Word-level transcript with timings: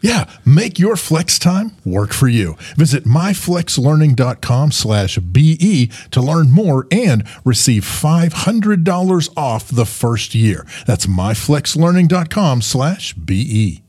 Yeah, 0.00 0.30
make 0.44 0.78
your 0.78 0.96
flex 0.96 1.38
time 1.38 1.72
work 1.84 2.12
for 2.12 2.28
you. 2.28 2.56
Visit 2.76 3.04
myflexlearning.com 3.04 4.72
slash 4.72 5.18
BE 5.18 5.90
to 6.10 6.20
learn 6.20 6.50
more 6.50 6.86
and 6.90 7.24
receive 7.44 7.84
$500 7.84 9.28
off 9.36 9.68
the 9.68 9.86
first 9.86 10.34
year. 10.34 10.66
That's 10.86 11.06
myflexlearning.com 11.06 12.62
slash 12.62 13.14
BE. 13.14 13.82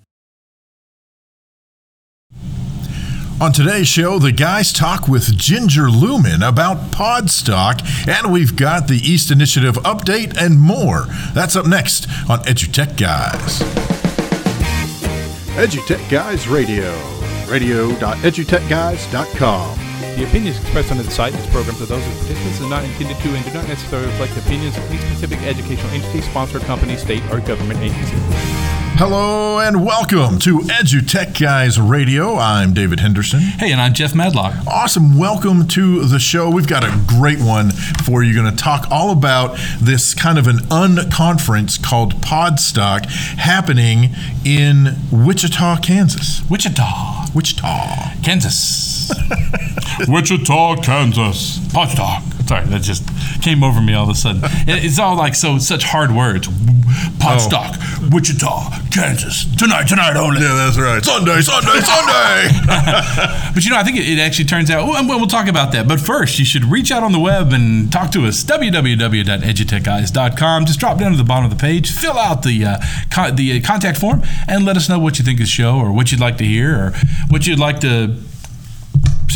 On 3.40 3.52
today's 3.54 3.88
show, 3.88 4.18
the 4.18 4.32
guys 4.32 4.74
talk 4.74 5.08
with 5.08 5.38
Ginger 5.38 5.92
Lewman 5.92 6.42
about 6.42 6.90
Podstock, 6.90 8.08
and 8.08 8.34
we've 8.34 8.56
got 8.56 8.88
the 8.88 8.98
East 8.98 9.30
Initiative 9.30 9.76
update 9.76 10.36
and 10.42 10.60
more. 10.60 11.06
That's 11.36 11.56
up 11.56 11.68
next 11.68 12.08
on 12.28 12.40
EduTech 12.40 12.98
Guys. 12.98 14.07
EduTech 15.58 16.08
Guys 16.08 16.48
Radio, 16.48 16.94
radio.edutechguys.com. 17.50 19.87
The 20.18 20.24
opinions 20.24 20.58
expressed 20.60 20.90
on 20.90 20.98
the 20.98 21.04
site 21.04 21.34
and 21.34 21.44
its 21.44 21.54
programs 21.54 21.80
are 21.80 21.86
those 21.86 22.04
of 22.04 22.12
participants 22.18 22.60
and 22.60 22.72
not 22.72 22.84
intended 22.84 23.18
to 23.18 23.36
and 23.36 23.46
do 23.46 23.54
not 23.54 23.68
necessarily 23.68 24.08
reflect 24.08 24.34
the 24.34 24.40
opinions 24.40 24.76
of 24.76 24.84
any 24.90 24.98
specific 24.98 25.40
educational 25.44 25.92
entity, 25.92 26.22
sponsor, 26.22 26.60
company, 26.60 26.98
state, 26.98 27.22
or 27.32 27.40
government 27.40 27.80
agency. 27.82 28.16
Hello 28.98 29.60
and 29.60 29.86
welcome 29.86 30.40
to 30.40 30.58
EduTech 30.62 31.40
Guys 31.40 31.80
Radio. 31.80 32.36
I'm 32.36 32.74
David 32.74 33.00
Henderson. 33.00 33.42
Hey, 33.42 33.72
and 33.72 33.80
I'm 33.80 33.94
Jeff 33.94 34.16
Madlock. 34.16 34.56
Awesome. 34.66 35.20
Welcome 35.20 35.68
to 35.68 36.04
the 36.06 36.18
show. 36.18 36.50
We've 36.50 36.68
got 36.68 36.84
a 36.84 37.00
great 37.06 37.40
one 37.40 37.70
for 38.04 38.24
you. 38.24 38.34
Going 38.34 38.50
to 38.50 38.58
talk 38.58 38.88
all 38.90 39.12
about 39.12 39.60
this 39.80 40.16
kind 40.16 40.40
of 40.40 40.48
an 40.48 40.58
unconference 40.72 41.80
called 41.80 42.16
Podstock 42.22 43.06
happening 43.06 44.16
in 44.44 44.96
Wichita, 45.12 45.78
Kansas. 45.82 46.42
Wichita. 46.50 47.28
Wichita. 47.36 48.16
Kansas. 48.24 48.97
Wichita, 50.08 50.78
Kansas. 50.82 51.60
Podstock. 51.70 52.24
Sorry, 52.48 52.66
that 52.68 52.82
just 52.82 53.04
came 53.42 53.64
over 53.64 53.82
me 53.82 53.94
all 53.94 54.04
of 54.04 54.10
a 54.10 54.16
sudden. 54.16 54.42
It's 54.70 55.00
all 55.00 55.16
like 55.18 55.34
so 55.36 55.58
such 55.58 55.84
hard 55.84 56.12
words. 56.12 56.48
Podstock, 57.20 57.76
oh. 57.78 58.10
Wichita, 58.12 58.72
Kansas. 58.92 59.46
Tonight, 59.56 59.88
tonight 59.88 60.16
only. 60.16 60.42
Yeah, 60.42 60.56
that's 60.56 60.78
right. 60.78 61.04
Sunday, 61.04 61.42
Sunday, 61.42 61.80
Sunday. 61.82 62.50
but 63.54 63.66
you 63.66 63.72
know, 63.72 63.78
I 63.78 63.84
think 63.84 63.98
it, 63.98 64.20
actually 64.20 64.46
turns 64.46 64.72
out. 64.72 64.88
Well, 64.88 65.06
we'll 65.06 65.28
talk 65.28 65.48
about 65.48 65.72
that. 65.74 65.88
But 65.88 66.00
first, 66.00 66.40
you 66.40 66.46
should 66.46 66.66
reach 66.66 66.92
out 66.92 67.04
on 67.04 67.12
the 67.12 67.20
web 67.20 67.54
and 67.54 67.92
talk 67.92 68.12
to 68.12 68.26
us. 68.26 68.44
www.edutechguys.com. 68.44 70.66
Just 70.66 70.80
drop 70.80 70.98
down 71.00 71.12
to 71.12 71.18
the 71.18 71.24
bottom 71.24 71.46
of 71.46 71.52
the 71.52 71.62
page, 71.62 71.92
fill 71.92 72.18
out 72.18 72.42
the 72.44 72.66
uh, 72.66 72.78
con- 73.10 73.36
the 73.36 73.60
contact 73.62 73.98
form, 73.98 74.22
and 74.48 74.64
let 74.66 74.78
us 74.78 74.88
know 74.90 75.00
what 75.00 75.18
you 75.20 75.26
think 75.26 75.40
of 75.40 75.46
the 75.46 75.50
show, 75.50 75.78
or 75.78 75.92
what 75.92 76.12
you'd 76.12 76.22
like 76.22 76.38
to 76.38 76.46
hear, 76.46 76.76
or 76.76 76.94
what 77.30 77.48
you'd 77.48 77.60
like 77.60 77.80
to 77.82 78.16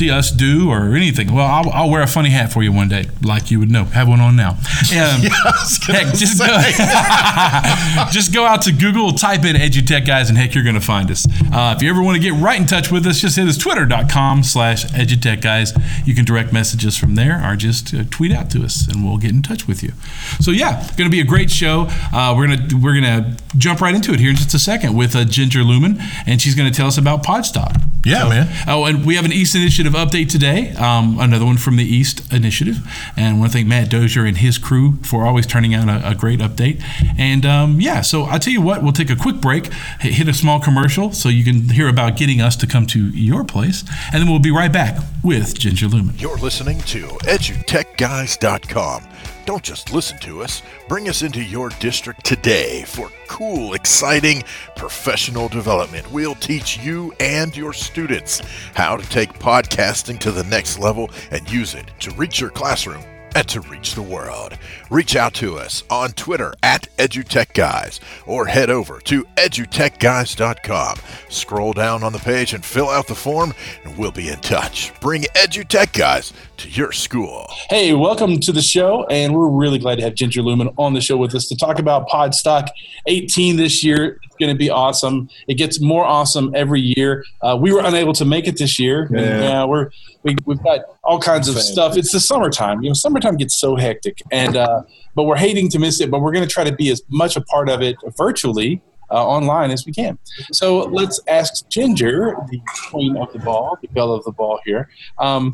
see 0.01 0.09
us 0.09 0.31
do 0.31 0.71
or 0.71 0.95
anything. 0.95 1.31
Well, 1.31 1.45
I'll, 1.45 1.69
I'll, 1.69 1.89
wear 1.91 2.01
a 2.01 2.07
funny 2.07 2.31
hat 2.31 2.51
for 2.51 2.63
you 2.63 2.71
one 2.71 2.87
day, 2.87 3.05
like 3.21 3.51
you 3.51 3.59
would 3.59 3.69
know. 3.69 3.83
Have 3.85 4.07
one 4.07 4.19
on 4.19 4.35
now. 4.35 4.57
Um, 4.91 5.21
heck, 5.21 6.13
just 6.15 6.37
go, 6.37 6.47
just 8.11 8.33
go 8.33 8.43
out 8.43 8.63
to 8.63 8.73
Google, 8.73 9.13
type 9.13 9.45
in 9.45 9.55
EduTech 9.55 10.05
Guys, 10.05 10.27
and 10.27 10.37
heck, 10.37 10.53
you're 10.53 10.65
going 10.65 10.75
to 10.75 10.81
find 10.81 11.09
us. 11.09 11.25
Uh, 11.53 11.73
if 11.75 11.81
you 11.81 11.89
ever 11.89 12.03
want 12.03 12.17
to 12.17 12.21
get 12.21 12.33
right 12.33 12.59
in 12.59 12.67
touch 12.67 12.91
with 12.91 13.05
us, 13.07 13.21
just 13.21 13.37
hit 13.37 13.47
us 13.47 13.57
twitter.com 13.57 14.43
slash 14.43 14.85
EduTech 14.87 15.41
Guys. 15.41 15.73
You 16.05 16.13
can 16.13 16.25
direct 16.25 16.51
messages 16.51 16.97
from 16.97 17.15
there 17.15 17.41
or 17.43 17.55
just 17.55 17.93
uh, 17.93 18.03
tweet 18.09 18.33
out 18.33 18.49
to 18.51 18.63
us, 18.63 18.85
and 18.87 19.05
we'll 19.05 19.17
get 19.17 19.31
in 19.31 19.41
touch 19.41 19.65
with 19.65 19.81
you. 19.81 19.93
So 20.41 20.51
yeah, 20.51 20.81
going 20.97 21.09
to 21.09 21.15
be 21.15 21.21
a 21.21 21.25
great 21.25 21.49
show. 21.49 21.87
Uh, 22.11 22.33
we're 22.35 22.47
gonna 22.47 22.67
we're 22.81 22.95
gonna 22.95 23.37
jump 23.55 23.79
right 23.79 23.95
into 23.95 24.11
it 24.11 24.19
here 24.19 24.31
in 24.31 24.35
just 24.35 24.53
a 24.53 24.59
second 24.59 24.93
with 24.95 25.15
uh, 25.15 25.23
Ginger 25.23 25.63
Lewman, 25.63 25.99
and 26.27 26.41
she's 26.41 26.55
going 26.55 26.69
to 26.69 26.75
tell 26.75 26.87
us 26.87 26.97
about 26.97 27.23
Podstock. 27.23 27.81
Yeah, 28.05 28.23
so, 28.23 28.29
man. 28.29 28.63
Oh, 28.67 28.85
and 28.85 29.05
we 29.05 29.15
have 29.15 29.25
an 29.25 29.31
East 29.31 29.55
Initiative 29.55 29.90
update 29.93 30.29
today. 30.29 30.73
Um, 30.75 31.19
another 31.19 31.45
one 31.45 31.57
from 31.57 31.77
the 31.77 31.83
East 31.83 32.31
Initiative, 32.33 32.79
and 33.15 33.35
I 33.35 33.39
want 33.39 33.51
to 33.51 33.57
thank 33.57 33.67
Matt 33.67 33.89
Dozier 33.89 34.25
and 34.25 34.37
his 34.37 34.57
crew 34.57 34.97
for 35.03 35.25
always 35.25 35.45
turning 35.45 35.73
out 35.73 35.89
a, 35.89 36.09
a 36.09 36.15
great 36.15 36.39
update. 36.39 36.83
And 37.17 37.45
um, 37.45 37.81
yeah, 37.81 38.01
so 38.01 38.25
I 38.25 38.37
tell 38.37 38.53
you 38.53 38.61
what, 38.61 38.83
we'll 38.83 38.93
take 38.93 39.09
a 39.09 39.15
quick 39.15 39.37
break, 39.37 39.71
hit 39.99 40.27
a 40.27 40.33
small 40.33 40.59
commercial, 40.59 41.11
so 41.11 41.29
you 41.29 41.43
can 41.43 41.69
hear 41.69 41.87
about 41.87 42.17
getting 42.17 42.41
us 42.41 42.55
to 42.57 42.67
come 42.67 42.85
to 42.87 43.09
your 43.09 43.43
place, 43.43 43.83
and 44.13 44.21
then 44.21 44.29
we'll 44.29 44.39
be 44.39 44.51
right 44.51 44.71
back 44.71 45.01
with 45.23 45.57
Ginger 45.57 45.87
Lewman. 45.87 46.15
You're 46.17 46.37
listening 46.37 46.79
to 46.79 47.07
EduTechGuys.com 47.07 49.07
don't 49.45 49.63
just 49.63 49.93
listen 49.93 50.17
to 50.19 50.43
us, 50.43 50.61
bring 50.87 51.09
us 51.09 51.21
into 51.21 51.43
your 51.43 51.69
district 51.79 52.25
today 52.25 52.83
for 52.83 53.09
cool, 53.27 53.73
exciting 53.73 54.43
professional 54.75 55.47
development. 55.47 56.11
We'll 56.11 56.35
teach 56.35 56.77
you 56.77 57.13
and 57.19 57.55
your 57.55 57.73
students 57.73 58.41
how 58.75 58.97
to 58.97 59.09
take 59.09 59.33
podcasting 59.33 60.19
to 60.19 60.31
the 60.31 60.43
next 60.45 60.79
level 60.79 61.09
and 61.31 61.49
use 61.51 61.73
it 61.73 61.85
to 62.01 62.11
reach 62.11 62.39
your 62.39 62.51
classroom 62.51 63.03
and 63.35 63.47
to 63.49 63.61
reach 63.61 63.95
the 63.95 64.01
world. 64.01 64.57
Reach 64.89 65.15
out 65.15 65.33
to 65.35 65.57
us 65.57 65.83
on 65.89 66.11
Twitter 66.11 66.53
at 66.63 66.87
EduTechGuys 66.97 67.99
or 68.25 68.45
head 68.45 68.69
over 68.69 68.99
to 69.01 69.23
edutechguys.com. 69.37 70.97
Scroll 71.29 71.73
down 71.73 72.03
on 72.03 72.13
the 72.13 72.19
page 72.19 72.53
and 72.53 72.63
fill 72.63 72.89
out 72.89 73.07
the 73.07 73.15
form, 73.15 73.53
and 73.83 73.97
we'll 73.97 74.11
be 74.11 74.29
in 74.29 74.39
touch. 74.39 74.93
Bring 75.01 75.23
EduTech 75.35 75.91
Guys 75.93 76.31
to 76.57 76.69
your 76.69 76.91
school. 76.91 77.47
Hey, 77.69 77.93
welcome 77.93 78.39
to 78.39 78.51
the 78.51 78.61
show, 78.61 79.05
and 79.07 79.33
we're 79.33 79.49
really 79.49 79.79
glad 79.79 79.95
to 79.95 80.03
have 80.03 80.15
Ginger 80.15 80.41
Lewman 80.41 80.69
on 80.77 80.93
the 80.93 81.01
show 81.01 81.17
with 81.17 81.35
us 81.35 81.47
to 81.49 81.57
talk 81.57 81.79
about 81.79 82.07
Podstock 82.07 82.69
18 83.07 83.57
this 83.57 83.83
year. 83.83 84.20
Going 84.41 84.55
to 84.55 84.57
be 84.57 84.71
awesome. 84.71 85.29
It 85.47 85.53
gets 85.53 85.79
more 85.79 86.03
awesome 86.03 86.51
every 86.55 86.81
year. 86.81 87.23
Uh, 87.43 87.55
we 87.61 87.71
were 87.71 87.81
unable 87.81 88.11
to 88.13 88.25
make 88.25 88.47
it 88.47 88.57
this 88.57 88.79
year. 88.79 89.07
Yeah. 89.11 89.19
And, 89.19 89.43
uh, 89.43 89.67
we're 89.69 89.91
we, 90.23 90.35
we've 90.45 90.63
got 90.63 90.79
all 91.03 91.19
kinds 91.19 91.47
of 91.47 91.59
stuff. 91.59 91.95
It's 91.95 92.11
the 92.11 92.19
summertime. 92.19 92.81
You 92.81 92.89
know, 92.89 92.95
summertime 92.95 93.37
gets 93.37 93.59
so 93.59 93.75
hectic, 93.75 94.17
and 94.31 94.57
uh, 94.57 94.81
but 95.13 95.25
we're 95.25 95.37
hating 95.37 95.69
to 95.69 95.79
miss 95.79 96.01
it. 96.01 96.09
But 96.09 96.21
we're 96.21 96.31
going 96.31 96.47
to 96.47 96.51
try 96.51 96.63
to 96.63 96.73
be 96.73 96.89
as 96.89 97.03
much 97.07 97.35
a 97.35 97.41
part 97.41 97.69
of 97.69 97.83
it 97.83 97.97
virtually. 98.17 98.81
Uh, 99.11 99.27
online 99.27 99.71
as 99.71 99.85
we 99.85 99.91
can. 99.91 100.17
So 100.53 100.85
let's 100.85 101.19
ask 101.27 101.67
Ginger, 101.67 102.33
the 102.49 102.61
queen 102.89 103.17
of 103.17 103.33
the 103.33 103.39
ball, 103.39 103.77
the 103.81 103.89
belle 103.89 104.13
of 104.13 104.23
the 104.23 104.31
ball 104.31 104.57
here. 104.63 104.87
Um, 105.19 105.51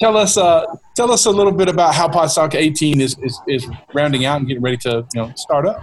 tell 0.00 0.16
us, 0.16 0.36
uh, 0.36 0.66
tell 0.96 1.12
us 1.12 1.24
a 1.24 1.30
little 1.30 1.52
bit 1.52 1.68
about 1.68 1.94
how 1.94 2.08
Podstock 2.08 2.56
18 2.56 3.00
is, 3.00 3.16
is, 3.20 3.40
is 3.46 3.68
rounding 3.94 4.24
out 4.24 4.40
and 4.40 4.48
getting 4.48 4.60
ready 4.60 4.78
to 4.78 5.06
you 5.14 5.22
know 5.22 5.32
start 5.36 5.68
up. 5.68 5.80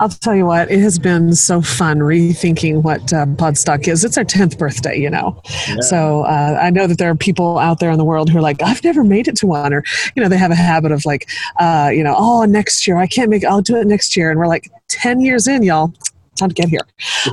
I'll 0.00 0.08
tell 0.08 0.34
you 0.34 0.46
what, 0.46 0.70
it 0.70 0.80
has 0.80 0.98
been 0.98 1.34
so 1.34 1.60
fun 1.62 1.98
rethinking 2.00 2.82
what 2.82 3.12
uh, 3.12 3.26
Podstock 3.26 3.86
is. 3.88 4.04
It's 4.04 4.18
our 4.18 4.24
10th 4.24 4.58
birthday, 4.58 4.98
you 4.98 5.10
know. 5.10 5.40
Yeah. 5.68 5.80
So 5.80 6.22
uh, 6.22 6.58
I 6.60 6.70
know 6.70 6.86
that 6.86 6.98
there 6.98 7.10
are 7.10 7.14
people 7.14 7.58
out 7.58 7.80
there 7.80 7.90
in 7.90 7.98
the 7.98 8.04
world 8.04 8.30
who 8.30 8.38
are 8.38 8.42
like, 8.42 8.62
I've 8.62 8.82
never 8.82 9.04
made 9.04 9.28
it 9.28 9.36
to 9.36 9.46
one. 9.46 9.72
Or, 9.72 9.84
you 10.14 10.22
know, 10.22 10.28
they 10.28 10.38
have 10.38 10.50
a 10.50 10.56
habit 10.56 10.92
of 10.92 11.04
like, 11.04 11.28
uh, 11.60 11.90
you 11.92 12.02
know, 12.02 12.14
oh, 12.16 12.44
next 12.44 12.86
year, 12.86 12.96
I 12.96 13.06
can't 13.06 13.30
make 13.30 13.42
it, 13.42 13.46
I'll 13.46 13.62
do 13.62 13.76
it 13.76 13.86
next 13.86 14.16
year. 14.16 14.30
And 14.30 14.38
we're 14.38 14.46
like, 14.46 14.70
10 14.88 15.20
years 15.20 15.46
in, 15.48 15.62
y'all, 15.62 15.92
time 16.36 16.48
to 16.48 16.54
get 16.54 16.68
here. 16.68 16.80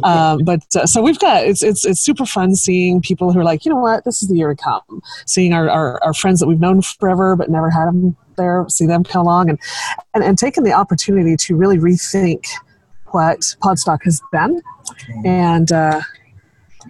Um, 0.03 0.39
but 0.43 0.63
uh, 0.75 0.85
so 0.85 1.01
we've 1.01 1.19
got 1.19 1.43
it's 1.45 1.63
it's 1.63 1.85
it's 1.85 1.99
super 1.99 2.25
fun 2.25 2.55
seeing 2.55 3.01
people 3.01 3.31
who 3.31 3.39
are 3.39 3.43
like, 3.43 3.65
you 3.65 3.71
know 3.71 3.79
what, 3.79 4.05
this 4.05 4.21
is 4.21 4.29
the 4.29 4.35
year 4.35 4.53
to 4.53 4.61
come. 4.61 5.01
Seeing 5.25 5.53
our, 5.53 5.69
our, 5.69 6.03
our 6.03 6.13
friends 6.13 6.39
that 6.39 6.47
we've 6.47 6.59
known 6.59 6.81
forever 6.81 7.35
but 7.35 7.49
never 7.49 7.69
had 7.69 7.87
them 7.87 8.15
there, 8.41 8.65
see 8.69 8.85
them 8.85 9.03
come 9.03 9.21
along, 9.21 9.49
and 9.49 9.59
and, 10.13 10.23
and 10.23 10.37
taking 10.37 10.63
the 10.63 10.73
opportunity 10.73 11.35
to 11.37 11.55
really 11.55 11.77
rethink 11.77 12.45
what 13.07 13.39
Podstock 13.63 13.99
has 14.03 14.21
been, 14.31 14.61
and. 15.25 15.71
Uh, 15.71 16.01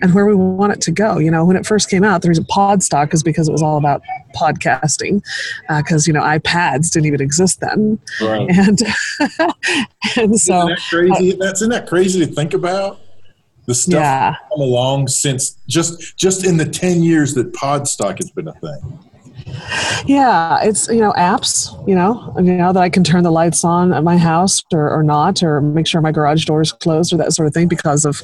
and 0.01 0.15
where 0.15 0.25
we 0.25 0.33
want 0.33 0.71
it 0.73 0.81
to 0.81 0.91
go. 0.91 1.19
You 1.19 1.29
know, 1.29 1.45
when 1.45 1.55
it 1.57 1.65
first 1.65 1.89
came 1.89 2.03
out, 2.03 2.21
the 2.21 2.29
reason 2.29 2.45
Podstock 2.45 3.13
is 3.13 3.21
because 3.21 3.47
it 3.49 3.51
was 3.51 3.61
all 3.61 3.77
about 3.77 4.01
podcasting, 4.35 5.21
because 5.67 6.07
uh, 6.07 6.09
you 6.09 6.13
know 6.13 6.21
iPads 6.21 6.89
didn't 6.91 7.05
even 7.07 7.21
exist 7.21 7.59
then, 7.59 7.99
Right. 8.21 8.49
and 8.49 8.79
and 10.17 10.39
so 10.39 10.69
isn't 10.69 10.69
that 10.69 10.79
crazy? 10.89 11.31
That's 11.33 11.61
isn't 11.61 11.69
that 11.71 11.87
crazy 11.87 12.25
to 12.25 12.25
think 12.25 12.53
about? 12.53 12.99
The 13.67 13.75
stuff 13.75 13.99
Yeah. 14.01 14.35
come 14.49 14.61
along 14.61 15.07
since 15.09 15.57
just 15.67 16.17
just 16.17 16.45
in 16.45 16.57
the 16.57 16.65
ten 16.65 17.03
years 17.03 17.35
that 17.35 17.51
Podstock 17.53 18.17
has 18.17 18.31
been 18.31 18.47
a 18.47 18.53
thing. 18.53 18.99
Yeah, 20.05 20.59
it's 20.63 20.87
you 20.87 20.99
know 20.99 21.13
apps, 21.13 21.71
you 21.87 21.95
know, 21.95 22.33
you 22.37 22.53
know 22.53 22.73
that 22.73 22.81
I 22.81 22.89
can 22.89 23.03
turn 23.03 23.23
the 23.23 23.31
lights 23.31 23.63
on 23.63 23.93
at 23.93 24.03
my 24.03 24.17
house 24.17 24.63
or, 24.73 24.89
or 24.89 25.03
not, 25.03 25.43
or 25.43 25.61
make 25.61 25.87
sure 25.87 26.01
my 26.01 26.11
garage 26.11 26.45
door 26.45 26.61
is 26.61 26.71
closed 26.71 27.13
or 27.13 27.17
that 27.17 27.33
sort 27.33 27.47
of 27.47 27.53
thing 27.53 27.67
because 27.67 28.05
of, 28.05 28.21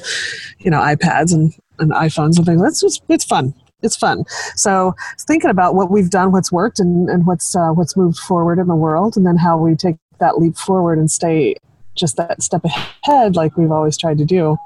you 0.58 0.70
know, 0.70 0.80
iPads 0.80 1.32
and, 1.32 1.52
and 1.78 1.92
iPhones 1.92 2.36
and 2.36 2.46
things. 2.46 2.62
That's 2.62 2.80
just 2.80 3.02
it's 3.08 3.24
fun. 3.24 3.54
It's 3.82 3.96
fun. 3.96 4.24
So 4.56 4.94
thinking 5.20 5.50
about 5.50 5.74
what 5.74 5.90
we've 5.90 6.10
done, 6.10 6.32
what's 6.32 6.50
worked, 6.50 6.80
and, 6.80 7.08
and 7.08 7.26
what's 7.26 7.54
uh, 7.54 7.70
what's 7.70 7.96
moved 7.96 8.18
forward 8.18 8.58
in 8.58 8.66
the 8.66 8.76
world, 8.76 9.16
and 9.16 9.24
then 9.24 9.36
how 9.36 9.56
we 9.56 9.76
take 9.76 9.96
that 10.18 10.38
leap 10.38 10.56
forward 10.56 10.98
and 10.98 11.10
stay 11.10 11.54
just 11.94 12.16
that 12.16 12.42
step 12.42 12.64
ahead, 12.64 13.36
like 13.36 13.56
we've 13.56 13.72
always 13.72 13.96
tried 13.96 14.18
to 14.18 14.24
do. 14.24 14.56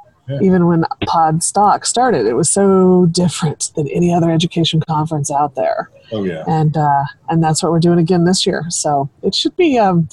Even 0.40 0.66
when 0.66 0.84
Podstock 1.02 1.84
started, 1.84 2.26
it 2.26 2.34
was 2.34 2.48
so 2.48 3.06
different 3.10 3.70
than 3.76 3.86
any 3.88 4.14
other 4.14 4.30
education 4.30 4.80
conference 4.88 5.30
out 5.30 5.56
there 5.56 5.90
Oh 6.10 6.24
yeah. 6.24 6.44
and 6.46 6.74
uh, 6.76 7.04
and 7.28 7.42
that's 7.42 7.62
what 7.62 7.70
we're 7.72 7.80
doing 7.80 7.98
again 7.98 8.24
this 8.24 8.46
year. 8.46 8.64
So 8.70 9.10
it 9.22 9.34
should 9.34 9.54
be. 9.56 9.78
Um, 9.78 10.08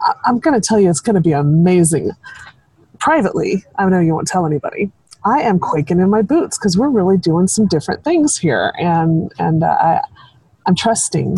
I- 0.00 0.14
I'm 0.26 0.38
going 0.38 0.54
to 0.60 0.66
tell 0.66 0.78
you, 0.78 0.90
it's 0.90 1.00
going 1.00 1.14
to 1.14 1.20
be 1.20 1.32
amazing. 1.32 2.10
Privately, 2.98 3.64
I 3.76 3.88
know 3.88 4.00
you 4.00 4.14
won't 4.14 4.28
tell 4.28 4.46
anybody. 4.46 4.90
I 5.26 5.40
am 5.40 5.58
quaking 5.58 5.98
in 6.00 6.08
my 6.10 6.22
boots 6.22 6.56
because 6.58 6.76
we're 6.78 6.88
really 6.90 7.16
doing 7.16 7.48
some 7.48 7.66
different 7.66 8.04
things 8.04 8.36
here, 8.38 8.72
and 8.78 9.32
and 9.38 9.62
uh, 9.64 9.66
I, 9.80 10.00
I'm 10.66 10.74
trusting 10.74 11.36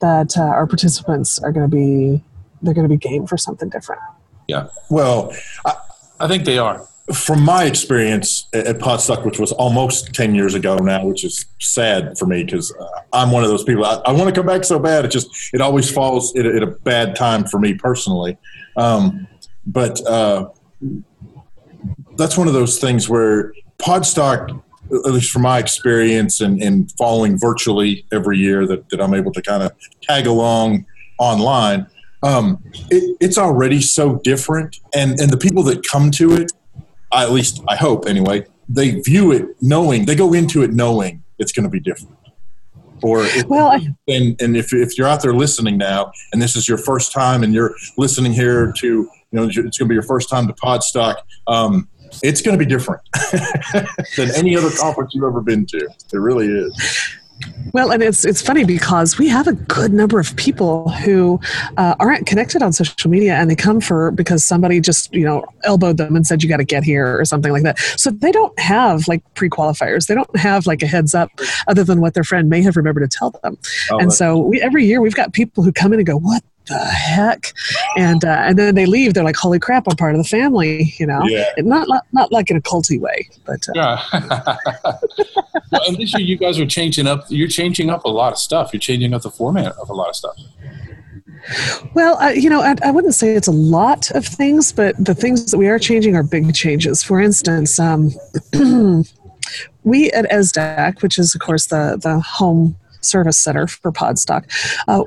that 0.00 0.36
uh, 0.38 0.42
our 0.42 0.66
participants 0.66 1.38
are 1.40 1.52
going 1.52 1.68
to 1.68 1.74
be 1.74 2.22
they're 2.62 2.74
going 2.74 2.88
to 2.88 2.94
be 2.94 2.98
game 2.98 3.26
for 3.26 3.36
something 3.36 3.68
different. 3.70 4.02
Yeah. 4.46 4.68
Well, 4.90 5.34
I, 5.64 5.74
I 6.20 6.28
think 6.28 6.44
they 6.44 6.58
are. 6.58 6.86
From 7.14 7.44
my 7.44 7.64
experience 7.64 8.48
at, 8.52 8.78
Podstock, 8.78 9.24
which 9.24 9.38
was 9.38 9.52
almost 9.52 10.12
10 10.12 10.34
years 10.34 10.54
ago 10.54 10.76
now, 10.76 11.04
which 11.04 11.24
is 11.24 11.46
sad 11.60 12.18
for 12.18 12.26
me 12.26 12.42
because 12.42 12.74
uh, 12.74 13.00
I'm 13.12 13.30
one 13.30 13.44
of 13.44 13.50
those 13.50 13.62
people. 13.62 13.84
I, 13.84 14.00
I 14.06 14.12
want 14.12 14.28
to 14.28 14.34
come 14.34 14.46
back 14.46 14.64
so 14.64 14.78
bad. 14.78 15.04
It 15.04 15.12
just, 15.12 15.28
it 15.54 15.60
always 15.60 15.90
falls 15.90 16.34
at, 16.36 16.46
a- 16.46 16.56
at 16.56 16.62
a 16.62 16.66
bad 16.66 17.14
time 17.14 17.44
for 17.44 17.60
me 17.60 17.74
personally. 17.74 18.36
Um, 18.76 19.28
but 19.66 20.04
uh, 20.06 20.48
that's 22.16 22.36
one 22.36 22.48
of 22.48 22.54
those 22.54 22.78
things 22.78 23.08
where 23.08 23.52
Podstock, 23.78 24.62
at 24.90 25.12
least 25.12 25.30
from 25.30 25.42
my 25.42 25.58
experience 25.58 26.40
and, 26.40 26.60
and 26.62 26.90
following 26.92 27.38
virtually 27.38 28.04
every 28.12 28.38
year 28.38 28.66
that, 28.66 28.88
that 28.90 29.00
I'm 29.00 29.14
able 29.14 29.32
to 29.32 29.42
kind 29.42 29.62
of 29.62 29.72
tag 30.02 30.26
along 30.26 30.86
online, 31.18 31.86
um, 32.22 32.62
it, 32.90 33.16
it's 33.20 33.38
already 33.38 33.80
so 33.80 34.16
different. 34.24 34.80
And, 34.94 35.20
and 35.20 35.30
the 35.30 35.36
people 35.36 35.62
that 35.64 35.86
come 35.86 36.10
to 36.12 36.32
it, 36.34 36.52
at 37.24 37.32
least 37.32 37.62
I 37.68 37.76
hope 37.76 38.06
anyway, 38.06 38.46
they 38.68 39.00
view 39.00 39.32
it 39.32 39.48
knowing, 39.60 40.06
they 40.06 40.14
go 40.14 40.32
into 40.32 40.62
it 40.62 40.72
knowing 40.72 41.22
it's 41.38 41.52
going 41.52 41.64
to 41.64 41.70
be 41.70 41.80
different. 41.80 42.16
Or 43.02 43.22
if, 43.24 43.46
Well, 43.46 43.68
I- 43.68 43.94
and, 44.08 44.40
and 44.40 44.56
if, 44.56 44.72
if 44.72 44.96
you're 44.96 45.06
out 45.06 45.22
there 45.22 45.34
listening 45.34 45.76
now 45.78 46.12
and 46.32 46.40
this 46.40 46.56
is 46.56 46.68
your 46.68 46.78
first 46.78 47.12
time 47.12 47.42
and 47.42 47.52
you're 47.52 47.74
listening 47.98 48.32
here 48.32 48.72
to, 48.78 48.86
you 48.86 49.08
know, 49.32 49.44
it's 49.44 49.56
going 49.56 49.70
to 49.70 49.84
be 49.86 49.94
your 49.94 50.02
first 50.02 50.28
time 50.30 50.46
to 50.46 50.52
Podstock, 50.54 51.16
um, 51.46 51.88
it's 52.22 52.40
going 52.40 52.58
to 52.58 52.64
be 52.64 52.68
different 52.68 53.02
than 54.16 54.34
any 54.34 54.56
other 54.56 54.70
conference 54.70 55.12
you've 55.14 55.24
ever 55.24 55.40
been 55.42 55.66
to. 55.66 55.76
It 55.76 56.16
really 56.18 56.46
is. 56.46 57.16
Well, 57.72 57.90
and 57.90 58.02
it's 58.02 58.24
it's 58.24 58.40
funny 58.40 58.64
because 58.64 59.18
we 59.18 59.28
have 59.28 59.46
a 59.46 59.52
good 59.52 59.92
number 59.92 60.18
of 60.18 60.34
people 60.36 60.88
who 60.90 61.38
uh, 61.76 61.94
aren't 62.00 62.26
connected 62.26 62.62
on 62.62 62.72
social 62.72 63.10
media, 63.10 63.34
and 63.34 63.50
they 63.50 63.56
come 63.56 63.80
for 63.80 64.10
because 64.12 64.44
somebody 64.44 64.80
just 64.80 65.12
you 65.12 65.24
know 65.24 65.44
elbowed 65.64 65.98
them 65.98 66.16
and 66.16 66.26
said 66.26 66.42
you 66.42 66.48
got 66.48 66.56
to 66.56 66.64
get 66.64 66.84
here 66.84 67.18
or 67.18 67.24
something 67.24 67.52
like 67.52 67.64
that. 67.64 67.78
So 67.98 68.10
they 68.10 68.32
don't 68.32 68.58
have 68.58 69.06
like 69.08 69.22
pre 69.34 69.50
qualifiers. 69.50 70.06
They 70.06 70.14
don't 70.14 70.36
have 70.38 70.66
like 70.66 70.82
a 70.82 70.86
heads 70.86 71.14
up 71.14 71.30
other 71.68 71.84
than 71.84 72.00
what 72.00 72.14
their 72.14 72.24
friend 72.24 72.48
may 72.48 72.62
have 72.62 72.76
remembered 72.76 73.10
to 73.10 73.18
tell 73.18 73.30
them. 73.42 73.58
Oh, 73.90 73.98
and 73.98 74.12
so 74.12 74.38
we 74.38 74.60
every 74.62 74.86
year 74.86 75.00
we've 75.00 75.14
got 75.14 75.32
people 75.32 75.62
who 75.62 75.72
come 75.72 75.92
in 75.92 75.98
and 75.98 76.06
go, 76.06 76.16
"What 76.16 76.42
the 76.66 76.78
heck?" 76.78 77.52
And 77.96 78.24
uh, 78.24 78.42
and 78.44 78.58
then 78.58 78.74
they 78.74 78.86
leave. 78.86 79.14
They're 79.14 79.24
like, 79.24 79.36
"Holy 79.36 79.58
crap! 79.58 79.86
I'm 79.88 79.96
part 79.96 80.14
of 80.14 80.18
the 80.22 80.28
family," 80.28 80.94
you 80.98 81.06
know. 81.06 81.22
Yeah. 81.24 81.44
Not 81.58 81.88
not 81.88 82.04
not 82.12 82.32
like 82.32 82.50
in 82.50 82.56
a 82.56 82.62
culty 82.62 83.00
way, 83.00 83.28
but 83.44 83.66
uh, 83.68 83.72
Yeah. 83.74 84.02
well, 85.72 85.82
and 85.86 85.96
this 85.96 86.12
year 86.16 86.26
you 86.26 86.36
guys 86.36 86.58
are 86.58 86.66
changing 86.66 87.06
up. 87.06 87.24
You're 87.28 87.48
changing 87.48 87.90
up 87.90 88.04
a 88.04 88.10
lot 88.10 88.32
of 88.32 88.38
stuff. 88.38 88.70
You're 88.72 88.80
changing 88.80 89.14
up 89.14 89.22
the 89.22 89.30
format 89.30 89.74
of 89.76 89.90
a 89.90 89.94
lot 89.94 90.08
of 90.08 90.16
stuff. 90.16 90.36
Well, 91.94 92.18
uh, 92.18 92.30
you 92.30 92.50
know, 92.50 92.60
I, 92.60 92.74
I 92.82 92.90
wouldn't 92.90 93.14
say 93.14 93.34
it's 93.34 93.46
a 93.46 93.52
lot 93.52 94.10
of 94.12 94.26
things, 94.26 94.72
but 94.72 94.96
the 95.02 95.14
things 95.14 95.50
that 95.50 95.58
we 95.58 95.68
are 95.68 95.78
changing 95.78 96.16
are 96.16 96.22
big 96.22 96.52
changes. 96.54 97.02
For 97.02 97.20
instance, 97.20 97.78
um, 97.78 98.10
we 99.84 100.10
at 100.12 100.28
ESSDACK, 100.30 101.02
which 101.02 101.18
is, 101.18 101.34
of 101.34 101.40
course, 101.40 101.66
the, 101.66 101.98
the 102.02 102.20
home 102.20 102.76
service 103.00 103.38
center 103.38 103.66
for 103.66 103.92
Podstock, 103.92 104.44
uh, 104.88 105.04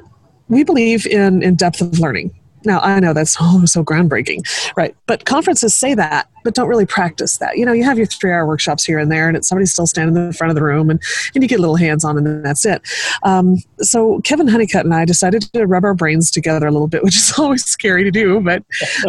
we 0.50 0.64
believe 0.64 1.06
in, 1.06 1.42
in 1.42 1.56
depth 1.56 1.82
of 1.82 2.00
learning. 2.00 2.34
Now, 2.66 2.80
I 2.80 3.00
know 3.00 3.14
that's 3.14 3.38
oh, 3.42 3.66
so 3.66 3.84
groundbreaking, 3.84 4.46
right? 4.76 4.96
But 5.06 5.26
conferences 5.26 5.76
say 5.76 5.94
that, 5.96 6.30
but 6.44 6.56
don't 6.56 6.68
really 6.68 6.86
practice 6.86 7.38
that. 7.38 7.58
You 7.58 7.66
know, 7.66 7.72
you 7.72 7.84
have 7.84 7.98
your 7.98 8.08
three 8.08 8.32
hour 8.32 8.46
workshops 8.46 8.84
here 8.84 9.00
and 9.00 9.12
there, 9.12 9.28
and 9.28 9.38
it's 9.38 9.48
somebody's 9.48 9.72
still 9.72 9.88
standing 9.88 10.16
in 10.16 10.28
the 10.28 10.34
front 10.34 10.50
of 10.50 10.56
the 10.56 10.64
room, 10.64 10.90
and, 10.90 11.02
and 11.34 11.44
you 11.44 11.48
get 11.48 11.60
little 11.60 11.76
hands 11.76 12.04
on, 12.04 12.18
and 12.18 12.26
then 12.26 12.42
that's 12.42 12.66
it. 12.66 12.82
Um, 13.24 13.58
so, 13.80 14.20
Kevin 14.22 14.48
Honeycutt 14.48 14.86
and 14.86 14.94
I 14.94 15.06
decided 15.06 15.44
to 15.54 15.66
rub 15.66 15.84
our 15.84 15.94
brains 15.94 16.32
together 16.32 16.68
a 16.68 16.72
little 16.72 16.88
bit, 16.88 17.04
which 17.06 17.16
is 17.16 17.34
always 17.38 17.64
scary 17.66 18.04
to 18.04 18.12
do, 18.12 18.40
but 18.42 18.64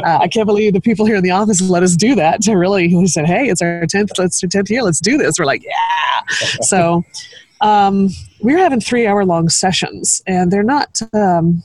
uh, 0.04 0.18
I 0.20 0.28
can't 0.28 0.46
believe 0.46 0.72
the 0.72 0.80
people 0.80 1.06
here 1.06 1.16
in 1.16 1.22
the 1.22 1.30
office 1.30 1.60
let 1.60 1.82
us 1.82 1.96
do 1.96 2.14
that. 2.14 2.42
To 2.42 2.54
really, 2.54 2.94
we 2.94 3.06
said, 3.06 3.26
hey, 3.26 3.48
it's 3.48 3.62
our 3.62 3.82
10th, 3.82 4.10
let's 4.18 4.40
do 4.40 4.46
10th 4.46 4.70
year, 4.70 4.82
let's 4.82 5.00
do 5.00 5.18
this. 5.18 5.38
We're 5.38 5.44
like, 5.44 5.64
yeah. 5.64 6.20
So, 6.62 7.04
um, 7.60 8.10
we're 8.40 8.58
having 8.58 8.80
three 8.80 9.06
hour 9.06 9.24
long 9.24 9.48
sessions, 9.48 10.22
and 10.26 10.50
they're 10.50 10.62
not. 10.62 11.00
Um, 11.12 11.62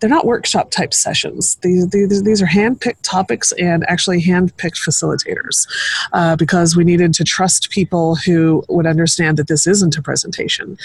they're 0.00 0.10
not 0.10 0.26
workshop 0.26 0.70
type 0.70 0.92
sessions. 0.92 1.56
These, 1.62 1.88
these, 1.88 2.22
these 2.24 2.42
are 2.42 2.46
hand-picked 2.46 3.02
topics 3.04 3.52
and 3.52 3.86
actually 3.88 4.20
hand-picked 4.20 4.76
facilitators 4.76 5.66
uh, 6.12 6.36
because 6.36 6.76
we 6.76 6.84
needed 6.84 7.14
to 7.14 7.24
trust 7.24 7.70
people 7.70 8.16
who 8.16 8.62
would 8.68 8.86
understand 8.86 9.38
that 9.38 9.48
this 9.48 9.66
isn't 9.66 9.96
a 9.96 10.02
presentation. 10.02 10.76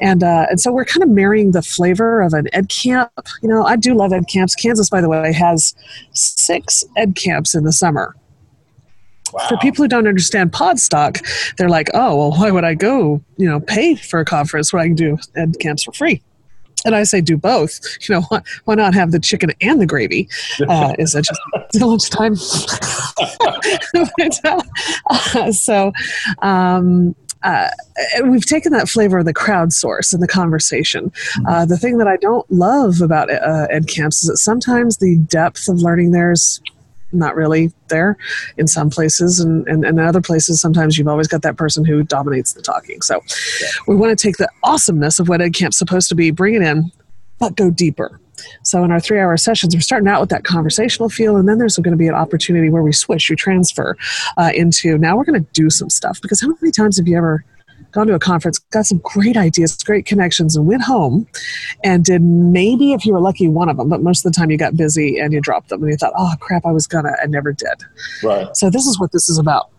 And, 0.00 0.22
uh, 0.22 0.46
and 0.50 0.60
so 0.60 0.70
we're 0.70 0.84
kind 0.84 1.02
of 1.02 1.08
marrying 1.08 1.50
the 1.50 1.62
flavor 1.62 2.20
of 2.20 2.34
an 2.34 2.46
ed 2.52 2.68
camp. 2.68 3.10
You 3.42 3.48
know, 3.48 3.64
I 3.64 3.74
do 3.74 3.94
love 3.94 4.12
ed 4.12 4.28
camps. 4.28 4.54
Kansas, 4.54 4.88
by 4.88 5.00
the 5.00 5.08
way, 5.08 5.32
has 5.32 5.74
six 6.12 6.84
ed 6.96 7.16
camps 7.16 7.56
in 7.56 7.64
the 7.64 7.72
summer. 7.72 8.14
For 9.48 9.56
people 9.58 9.84
who 9.84 9.88
don't 9.88 10.06
understand 10.06 10.52
Podstock, 10.52 11.24
they're 11.56 11.68
like, 11.68 11.88
oh, 11.94 12.16
well, 12.16 12.30
why 12.32 12.50
would 12.50 12.64
I 12.64 12.74
go, 12.74 13.22
you 13.36 13.48
know, 13.48 13.60
pay 13.60 13.94
for 13.94 14.20
a 14.20 14.24
conference 14.24 14.72
when 14.72 14.82
I 14.82 14.86
can 14.86 14.94
do 14.94 15.18
ed 15.36 15.56
camps 15.60 15.84
for 15.84 15.92
free? 15.92 16.22
And 16.84 16.94
I 16.94 17.02
say 17.02 17.20
do 17.20 17.36
both. 17.36 17.80
You 18.08 18.14
know, 18.16 18.22
why, 18.22 18.42
why 18.64 18.74
not 18.74 18.94
have 18.94 19.10
the 19.10 19.18
chicken 19.18 19.50
and 19.60 19.80
the 19.80 19.86
gravy? 19.86 20.28
Uh, 20.68 20.94
is 20.98 21.14
it 21.14 21.24
just 21.24 21.40
lunchtime? 21.74 22.34
Uh, 25.34 25.52
so, 25.52 25.92
um, 26.40 27.14
uh, 27.42 27.68
we've 28.24 28.46
taken 28.46 28.72
that 28.72 28.88
flavor 28.88 29.18
of 29.18 29.24
the 29.24 29.34
crowdsource 29.34 30.12
and 30.12 30.22
the 30.22 30.28
conversation. 30.28 31.12
Uh, 31.46 31.64
the 31.64 31.76
thing 31.76 31.98
that 31.98 32.08
I 32.08 32.16
don't 32.16 32.50
love 32.50 33.00
about 33.00 33.30
uh, 33.30 33.66
ed 33.70 33.86
camps 33.88 34.22
is 34.22 34.28
that 34.28 34.38
sometimes 34.38 34.98
the 34.98 35.18
depth 35.18 35.68
of 35.68 35.80
learning 35.80 36.10
there 36.10 36.32
is 36.32 36.60
not 37.12 37.34
really 37.34 37.72
there 37.88 38.16
in 38.56 38.66
some 38.66 38.90
places. 38.90 39.40
And, 39.40 39.66
and, 39.66 39.84
and 39.84 39.98
other 40.00 40.20
places 40.20 40.60
sometimes 40.60 40.98
you've 40.98 41.08
always 41.08 41.28
got 41.28 41.42
that 41.42 41.56
person 41.56 41.84
who 41.84 42.02
dominates 42.02 42.52
the 42.52 42.62
talking. 42.62 43.02
So 43.02 43.22
we 43.86 43.96
want 43.96 44.16
to 44.16 44.22
take 44.22 44.36
the 44.36 44.48
awesomeness 44.62 45.18
of 45.18 45.28
what 45.28 45.40
ed 45.40 45.54
camp's 45.54 45.78
supposed 45.78 46.08
to 46.08 46.14
be 46.14 46.30
bring 46.30 46.54
it 46.54 46.62
in 46.62 46.90
but 47.38 47.56
go 47.56 47.70
deeper. 47.70 48.20
So 48.62 48.84
in 48.84 48.92
our 48.92 49.00
three 49.00 49.18
hour 49.18 49.36
sessions 49.36 49.74
we're 49.74 49.80
starting 49.80 50.08
out 50.08 50.20
with 50.20 50.30
that 50.30 50.44
conversational 50.44 51.08
feel 51.08 51.36
and 51.36 51.48
then 51.48 51.58
there's 51.58 51.76
going 51.76 51.92
to 51.92 51.98
be 51.98 52.08
an 52.08 52.14
opportunity 52.14 52.70
where 52.70 52.82
we 52.82 52.92
switch 52.92 53.28
we 53.30 53.36
transfer 53.36 53.96
uh, 54.36 54.50
into 54.54 54.98
now 54.98 55.16
we're 55.16 55.24
going 55.24 55.42
to 55.42 55.50
do 55.52 55.70
some 55.70 55.90
stuff 55.90 56.20
because 56.20 56.40
how 56.40 56.48
many 56.60 56.70
times 56.70 56.98
have 56.98 57.08
you 57.08 57.16
ever 57.16 57.44
gone 57.92 58.06
to 58.06 58.14
a 58.14 58.18
conference 58.18 58.58
got 58.58 58.84
some 58.84 58.98
great 58.98 59.36
ideas 59.36 59.76
great 59.82 60.04
connections 60.04 60.56
and 60.56 60.66
went 60.66 60.82
home 60.82 61.26
and 61.82 62.04
did 62.04 62.22
maybe 62.22 62.92
if 62.92 63.04
you 63.06 63.12
were 63.12 63.20
lucky 63.20 63.48
one 63.48 63.68
of 63.68 63.76
them 63.76 63.88
but 63.88 64.02
most 64.02 64.24
of 64.24 64.32
the 64.32 64.36
time 64.36 64.50
you 64.50 64.58
got 64.58 64.76
busy 64.76 65.18
and 65.18 65.32
you 65.32 65.40
dropped 65.40 65.68
them 65.70 65.82
and 65.82 65.90
you 65.90 65.96
thought 65.96 66.12
oh 66.16 66.32
crap 66.40 66.64
i 66.66 66.70
was 66.70 66.86
gonna 66.86 67.12
I 67.22 67.26
never 67.26 67.52
did 67.52 67.84
Right. 68.22 68.56
so 68.56 68.70
this 68.70 68.86
is 68.86 68.98
what 69.00 69.12
this 69.12 69.28
is 69.28 69.38
about. 69.38 69.70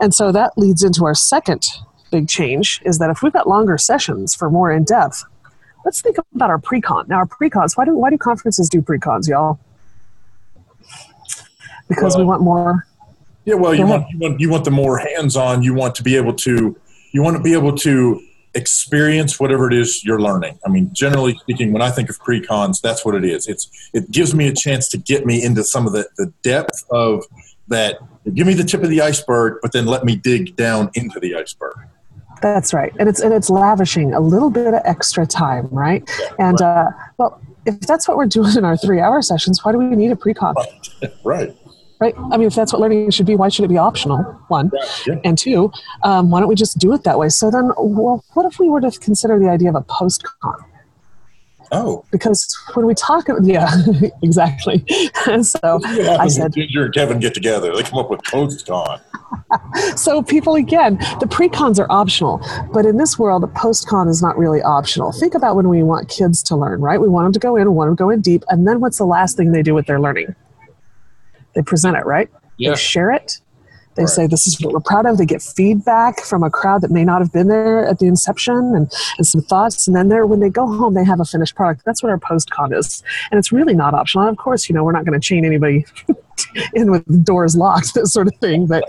And 0.00 0.14
so 0.14 0.32
that 0.32 0.56
leads 0.56 0.82
into 0.82 1.04
our 1.04 1.14
second 1.14 1.66
big 2.10 2.28
change 2.28 2.80
is 2.84 2.98
that 2.98 3.10
if 3.10 3.22
we've 3.22 3.32
got 3.32 3.48
longer 3.48 3.78
sessions 3.78 4.34
for 4.34 4.50
more 4.50 4.70
in 4.72 4.84
depth, 4.84 5.24
let's 5.84 6.00
think 6.00 6.16
about 6.34 6.50
our 6.50 6.58
pre-con. 6.58 7.06
Now, 7.08 7.16
our 7.16 7.26
pre-cons. 7.26 7.76
Why 7.76 7.84
do 7.84 7.94
why 7.94 8.10
do 8.10 8.18
conferences 8.18 8.68
do 8.68 8.82
pre-cons, 8.82 9.28
y'all? 9.28 9.58
Because 11.88 12.16
we 12.16 12.24
want 12.24 12.42
more. 12.42 12.86
Yeah, 13.44 13.54
well, 13.54 13.74
you 13.74 13.86
want, 13.86 14.06
you 14.10 14.18
want 14.18 14.40
you 14.40 14.50
want 14.50 14.64
the 14.64 14.70
more 14.70 14.98
hands-on. 14.98 15.62
You 15.62 15.74
want 15.74 15.94
to 15.96 16.02
be 16.02 16.16
able 16.16 16.34
to 16.34 16.76
you 17.12 17.22
want 17.22 17.36
to 17.36 17.42
be 17.42 17.52
able 17.52 17.74
to 17.78 18.22
experience 18.54 19.38
whatever 19.38 19.68
it 19.68 19.74
is 19.74 20.04
you're 20.04 20.20
learning. 20.20 20.58
I 20.64 20.68
mean, 20.68 20.90
generally 20.92 21.36
speaking, 21.36 21.72
when 21.72 21.82
I 21.82 21.90
think 21.90 22.10
of 22.10 22.18
pre-cons, 22.18 22.80
that's 22.80 23.04
what 23.04 23.14
it 23.14 23.24
is. 23.24 23.46
It's 23.46 23.68
it 23.92 24.10
gives 24.10 24.34
me 24.34 24.48
a 24.48 24.54
chance 24.54 24.88
to 24.90 24.98
get 24.98 25.26
me 25.26 25.42
into 25.42 25.62
some 25.64 25.86
of 25.86 25.92
the, 25.92 26.08
the 26.16 26.32
depth 26.42 26.84
of 26.90 27.24
that. 27.68 27.98
Give 28.34 28.46
me 28.46 28.54
the 28.54 28.64
tip 28.64 28.82
of 28.82 28.90
the 28.90 29.00
iceberg, 29.00 29.58
but 29.62 29.72
then 29.72 29.86
let 29.86 30.04
me 30.04 30.16
dig 30.16 30.56
down 30.56 30.90
into 30.94 31.20
the 31.20 31.34
iceberg. 31.34 31.76
That's 32.40 32.72
right, 32.72 32.92
and 32.98 33.08
it's 33.08 33.20
and 33.20 33.32
it's 33.34 33.50
lavishing 33.50 34.14
a 34.14 34.20
little 34.20 34.50
bit 34.50 34.72
of 34.72 34.80
extra 34.84 35.26
time, 35.26 35.68
right? 35.70 36.08
And 36.38 36.60
uh, 36.60 36.90
well, 37.16 37.40
if 37.66 37.80
that's 37.80 38.06
what 38.06 38.16
we're 38.16 38.26
doing 38.26 38.56
in 38.56 38.64
our 38.64 38.76
three-hour 38.76 39.22
sessions, 39.22 39.64
why 39.64 39.72
do 39.72 39.78
we 39.78 39.96
need 39.96 40.12
a 40.12 40.16
pre-con? 40.16 40.54
Right. 41.24 41.54
Right? 42.00 42.14
I 42.30 42.36
mean, 42.36 42.46
if 42.46 42.54
that's 42.54 42.72
what 42.72 42.80
learning 42.80 43.10
should 43.10 43.26
be, 43.26 43.34
why 43.36 43.48
should 43.48 43.64
it 43.64 43.68
be 43.68 43.78
optional? 43.78 44.18
One, 44.48 44.70
Yeah. 45.06 45.16
and 45.24 45.36
two, 45.36 45.70
um, 46.04 46.30
why 46.30 46.40
don't 46.40 46.48
we 46.48 46.54
just 46.54 46.78
do 46.78 46.92
it 46.94 47.04
that 47.04 47.18
way? 47.18 47.28
So 47.28 47.50
then, 47.50 47.70
well, 47.78 48.24
what 48.34 48.46
if 48.46 48.58
we 48.58 48.68
were 48.68 48.80
to 48.80 48.90
consider 48.98 49.38
the 49.38 49.48
idea 49.48 49.68
of 49.70 49.74
a 49.74 49.82
post-con? 49.82 50.54
Oh, 51.70 52.02
Because 52.10 52.56
when 52.72 52.86
we 52.86 52.94
talk, 52.94 53.28
about 53.28 53.44
yeah, 53.44 53.70
exactly. 54.22 54.86
so 55.42 55.80
I 55.84 56.26
said, 56.28 56.54
Ginger 56.54 56.86
and 56.86 56.94
Kevin 56.94 57.18
get 57.20 57.34
together? 57.34 57.74
They 57.76 57.82
come 57.82 57.98
up 57.98 58.08
with 58.10 58.22
post-con. 58.24 59.00
so 59.96 60.22
people 60.22 60.54
again, 60.54 60.96
the 61.20 61.26
pre-cons 61.26 61.78
are 61.78 61.86
optional, 61.90 62.40
but 62.72 62.86
in 62.86 62.96
this 62.96 63.18
world, 63.18 63.42
the 63.42 63.48
post-con 63.48 64.08
is 64.08 64.22
not 64.22 64.38
really 64.38 64.62
optional. 64.62 65.12
Think 65.12 65.34
about 65.34 65.56
when 65.56 65.68
we 65.68 65.82
want 65.82 66.08
kids 66.08 66.42
to 66.44 66.56
learn, 66.56 66.80
right? 66.80 66.98
We 67.00 67.08
want 67.08 67.26
them 67.26 67.32
to 67.34 67.38
go 67.38 67.56
in, 67.56 67.64
we 67.64 67.74
want 67.74 67.88
them 67.88 67.96
to 67.96 68.00
go 68.02 68.08
in 68.10 68.22
deep, 68.22 68.44
and 68.48 68.66
then 68.66 68.80
what's 68.80 68.96
the 68.96 69.04
last 69.04 69.36
thing 69.36 69.52
they 69.52 69.62
do 69.62 69.74
with 69.74 69.84
their 69.86 70.00
learning? 70.00 70.34
They 71.58 71.62
present 71.64 71.96
it, 71.96 72.06
right? 72.06 72.30
Yeah. 72.56 72.70
They 72.70 72.76
share 72.76 73.10
it. 73.10 73.40
They 73.96 74.04
Right. 74.04 74.08
say 74.08 74.26
this 74.28 74.46
is 74.46 74.60
what 74.60 74.72
we're 74.72 74.78
proud 74.78 75.06
of. 75.06 75.18
They 75.18 75.26
get 75.26 75.42
feedback 75.42 76.20
from 76.20 76.44
a 76.44 76.50
crowd 76.50 76.82
that 76.82 76.92
may 76.92 77.04
not 77.04 77.20
have 77.20 77.32
been 77.32 77.48
there 77.48 77.84
at 77.84 77.98
the 77.98 78.06
inception 78.06 78.54
and, 78.54 78.88
and 79.18 79.26
some 79.26 79.40
thoughts. 79.40 79.88
And 79.88 79.96
then 79.96 80.08
there, 80.08 80.24
when 80.24 80.38
they 80.38 80.50
go 80.50 80.68
home, 80.68 80.94
they 80.94 81.02
have 81.04 81.18
a 81.18 81.24
finished 81.24 81.56
product. 81.56 81.84
That's 81.84 82.00
what 82.00 82.10
our 82.10 82.18
post 82.18 82.52
con 82.52 82.72
is. 82.72 83.02
And 83.32 83.40
it's 83.40 83.50
really 83.50 83.74
not 83.74 83.92
optional. 83.92 84.28
And 84.28 84.30
of 84.30 84.38
course, 84.40 84.68
you 84.68 84.74
know, 84.76 84.84
we're 84.84 84.92
not 84.92 85.04
going 85.04 85.20
to 85.20 85.26
chain 85.26 85.44
anybody 85.44 85.84
in 86.74 86.92
with 86.92 87.24
doors 87.24 87.56
locked, 87.56 87.94
that 87.94 88.06
sort 88.06 88.28
of 88.28 88.36
thing. 88.36 88.66
But 88.66 88.84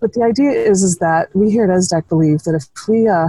but 0.00 0.14
the 0.14 0.22
idea 0.22 0.52
is 0.52 0.82
is 0.82 0.96
that 1.00 1.28
we 1.36 1.50
here 1.50 1.64
at 1.64 1.70
ESSDACK 1.70 2.08
believe 2.08 2.44
that 2.44 2.54
if 2.54 2.64
we 2.88 3.08
uh, 3.08 3.28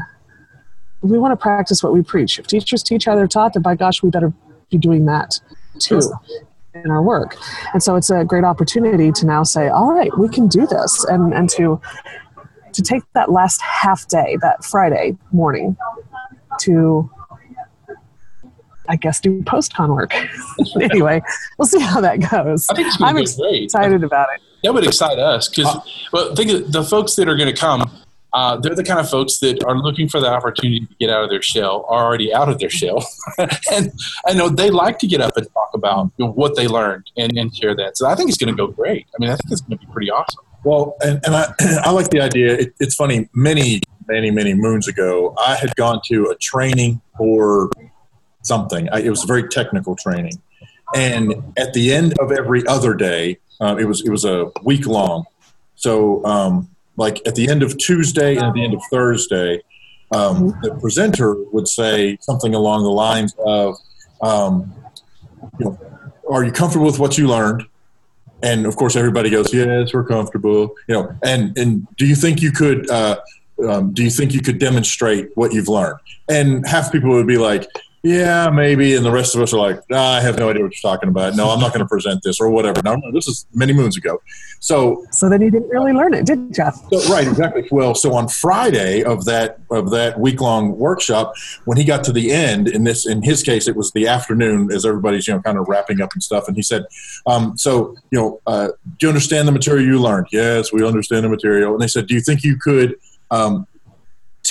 we 1.02 1.18
want 1.18 1.34
to 1.34 1.36
practice 1.36 1.84
what 1.84 1.92
we 1.92 2.04
preach. 2.04 2.40
If 2.40 2.48
teachers 2.48 2.84
teach 2.84 3.04
how 3.04 3.16
they're 3.18 3.28
taught, 3.28 3.54
then 3.54 3.64
by 3.64 3.76
gosh, 3.76 4.02
we 4.02 4.10
better 4.12 4.32
be 4.70 4.78
doing 4.78 5.08
that 5.08 5.42
too 5.78 6.00
in 6.74 6.90
our 6.90 7.02
work. 7.02 7.36
And 7.74 7.84
so 7.84 7.96
it's 7.96 8.10
a 8.10 8.24
great 8.24 8.44
opportunity 8.44 9.12
to 9.12 9.26
now 9.26 9.44
say, 9.44 9.68
all 9.68 9.94
right, 9.94 10.16
we 10.18 10.30
can 10.30 10.48
do 10.48 10.66
this 10.66 11.04
and, 11.06 11.34
and 11.34 11.50
to 11.52 11.82
to 12.74 12.82
take 12.82 13.04
that 13.14 13.30
last 13.30 13.62
half 13.62 14.08
day, 14.08 14.38
that 14.42 14.64
Friday 14.64 15.18
morning, 15.34 15.76
to 16.62 17.10
I 18.88 18.96
guess 18.96 19.20
do 19.20 19.42
post 19.44 19.74
con 19.74 19.94
work. 19.94 20.14
anyway, 20.82 21.22
we'll 21.58 21.68
see 21.68 21.80
how 21.80 22.02
that 22.02 22.18
goes. 22.32 22.68
I 22.70 22.76
think 22.76 22.88
it's 22.88 23.02
I'm 23.02 23.16
great. 23.16 23.64
excited 23.64 24.04
about 24.04 24.28
it. 24.36 24.42
That 24.64 24.74
would 24.74 24.86
excite 24.86 25.18
us 25.18 25.50
because, 25.50 26.08
well, 26.12 26.36
think 26.36 26.52
of 26.52 26.72
the 26.72 26.84
folks 26.84 27.16
that 27.16 27.28
are 27.28 27.36
going 27.36 27.54
to 27.54 27.60
come. 27.60 27.90
Uh, 28.34 28.58
they're 28.58 28.76
the 28.76 28.84
kind 28.84 29.00
of 29.00 29.10
folks 29.10 29.40
that 29.40 29.64
are 29.66 29.78
looking 29.78 30.08
for 30.08 30.20
the 30.20 30.28
opportunity 30.28 30.86
to 30.86 30.96
get 31.00 31.10
out 31.10 31.24
of 31.24 31.30
their 31.30 31.42
shell, 31.42 31.86
are 31.90 32.06
already 32.06 32.34
out 32.34 32.48
of 32.48 32.60
their 32.60 32.70
shell, 32.70 33.06
and 33.72 33.92
I 34.26 34.34
know 34.34 34.48
they 34.48 34.70
like 34.70 35.00
to 35.00 35.08
get 35.08 35.20
up 35.20 35.36
and 35.36 35.48
talk 35.54 35.72
about 35.74 36.12
you 36.18 36.26
know, 36.26 36.32
what 36.32 36.56
they 36.56 36.68
learned 36.68 37.12
and, 37.18 37.38
and 37.38 37.54
share 37.56 37.76
that. 37.76 37.98
So 37.98 38.08
I 38.08 38.16
think 38.16 38.30
it's 38.30 38.38
going 38.38 38.56
to 38.56 38.58
go 38.58 38.68
great. 38.68 39.08
I 39.14 39.16
mean, 39.20 39.30
I 39.30 39.36
think 39.36 39.52
it's 39.52 39.62
going 39.62 39.78
to 39.78 39.86
be 39.86 39.92
pretty 39.92 40.10
awesome. 40.10 40.44
Well, 40.64 40.96
and, 41.02 41.20
and 41.26 41.36
I, 41.36 41.54
I 41.84 41.92
like 41.92 42.10
the 42.10 42.22
idea. 42.22 42.54
It, 42.54 42.74
it's 42.80 42.96
funny. 42.96 43.28
Many, 43.34 43.82
many, 44.08 44.32
many 44.32 44.54
moons 44.54 44.88
ago, 44.88 45.36
I 45.38 45.56
had 45.56 45.76
gone 45.76 46.02
to 46.06 46.28
a 46.28 46.36
training 46.36 47.02
for 47.18 47.70
something. 48.44 48.90
I, 48.92 49.02
it 49.02 49.10
was 49.10 49.24
a 49.24 49.28
very 49.28 49.48
technical 49.50 49.96
training, 49.96 50.42
and 50.96 51.54
at 51.58 51.74
the 51.74 51.94
end 51.94 52.18
of 52.20 52.32
every 52.32 52.66
other 52.68 52.94
day, 52.94 53.40
uh, 53.60 53.76
it 53.80 53.86
was 53.86 54.02
it 54.06 54.10
was 54.10 54.26
a 54.26 54.52
week 54.64 54.86
long. 54.88 55.26
So, 55.76 56.24
um, 56.26 56.70
like 56.98 57.22
at 57.28 57.36
the 57.36 57.50
end 57.50 57.64
of 57.64 57.78
Tuesday 57.78 58.36
and 58.36 58.46
at 58.46 58.54
the 58.54 58.64
end 58.64 58.74
of 58.74 58.82
Thursday, 58.92 59.62
um, 60.12 60.58
the 60.62 60.76
presenter 60.76 61.36
would 61.52 61.68
say 61.68 62.18
something 62.22 62.54
along 62.54 62.84
the 62.84 62.90
lines 62.90 63.34
of, 63.46 63.76
um, 64.22 64.74
you 65.60 65.66
know, 65.66 65.80
"Are 66.30 66.44
you 66.44 66.52
comfortable 66.52 66.86
with 66.86 67.00
what 67.00 67.18
you 67.18 67.28
learned?" 67.28 67.66
and 68.44 68.66
of 68.66 68.76
course 68.76 68.96
everybody 68.96 69.30
goes 69.30 69.54
yes 69.54 69.94
we're 69.94 70.04
comfortable 70.04 70.74
you 70.88 70.96
know 70.96 71.16
and 71.24 71.58
and 71.58 71.88
do 71.98 72.06
you 72.06 72.16
think 72.16 72.42
you 72.42 72.52
could 72.52 72.90
uh, 72.90 73.20
um, 73.68 73.94
do 73.94 74.04
you 74.04 74.10
think 74.10 74.34
you 74.34 74.42
could 74.42 74.60
demonstrate 74.60 75.30
what 75.36 75.54
you've 75.54 75.68
learned 75.68 76.00
and 76.30 76.68
half 76.68 76.92
people 76.92 77.10
would 77.12 77.28
be 77.28 77.38
like 77.38 77.68
yeah 78.04 78.50
maybe 78.50 78.96
and 78.96 79.06
the 79.06 79.12
rest 79.12 79.36
of 79.36 79.42
us 79.42 79.54
are 79.54 79.60
like 79.60 79.80
ah, 79.92 80.18
i 80.18 80.22
have 80.22 80.38
no 80.38 80.50
idea 80.50 80.64
what 80.64 80.72
you're 80.72 80.92
talking 80.92 81.10
about 81.10 81.36
no 81.36 81.50
i'm 81.50 81.60
not 81.60 81.74
going 81.74 81.86
to 81.86 81.90
present 81.90 82.22
this 82.24 82.40
or 82.40 82.50
whatever 82.50 82.82
no, 82.84 82.96
no 82.96 83.12
this 83.12 83.28
is 83.28 83.46
many 83.54 83.74
moons 83.74 83.98
ago 83.98 84.20
so 84.62 85.04
So 85.10 85.28
then 85.28 85.42
you 85.42 85.50
didn't 85.50 85.70
really 85.70 85.92
learn 85.92 86.14
it, 86.14 86.28
did 86.28 86.38
you, 86.38 86.52
Jeff? 86.52 86.76
so, 86.94 87.12
right, 87.12 87.28
exactly. 87.28 87.68
Well, 87.72 87.96
so 87.96 88.14
on 88.14 88.28
Friday 88.28 89.04
of 89.04 89.26
that 89.26 89.58
of 89.72 89.90
that 89.90 90.20
week 90.20 90.40
long 90.40 90.78
workshop, 90.78 91.34
when 91.66 91.78
he 91.80 91.84
got 91.84 92.04
to 92.04 92.14
the 92.14 92.32
end, 92.32 92.68
in 92.68 92.84
this 92.84 93.08
in 93.08 93.24
his 93.24 93.42
case, 93.42 93.68
it 93.68 93.76
was 93.76 93.92
the 93.94 94.08
afternoon 94.08 94.72
as 94.72 94.86
everybody's 94.86 95.28
you 95.28 95.34
know 95.34 95.42
kind 95.42 95.58
of 95.58 95.68
wrapping 95.68 96.00
up 96.00 96.14
and 96.14 96.22
stuff, 96.22 96.48
and 96.48 96.56
he 96.56 96.62
said, 96.62 96.86
um, 97.26 97.58
"So 97.58 97.96
you 98.12 98.20
know, 98.20 98.40
uh, 98.46 98.68
do 99.00 99.08
you 99.08 99.10
understand 99.10 99.48
the 99.48 99.52
material 99.52 99.84
you 99.84 100.00
learned? 100.00 100.28
Yes, 100.32 100.72
we 100.72 100.86
understand 100.86 101.26
the 101.26 101.30
material." 101.30 101.74
And 101.74 101.82
they 101.82 101.88
said, 101.88 102.06
"Do 102.06 102.14
you 102.14 102.22
think 102.22 102.44
you 102.44 102.56
could?" 102.56 102.96
Um, 103.32 103.66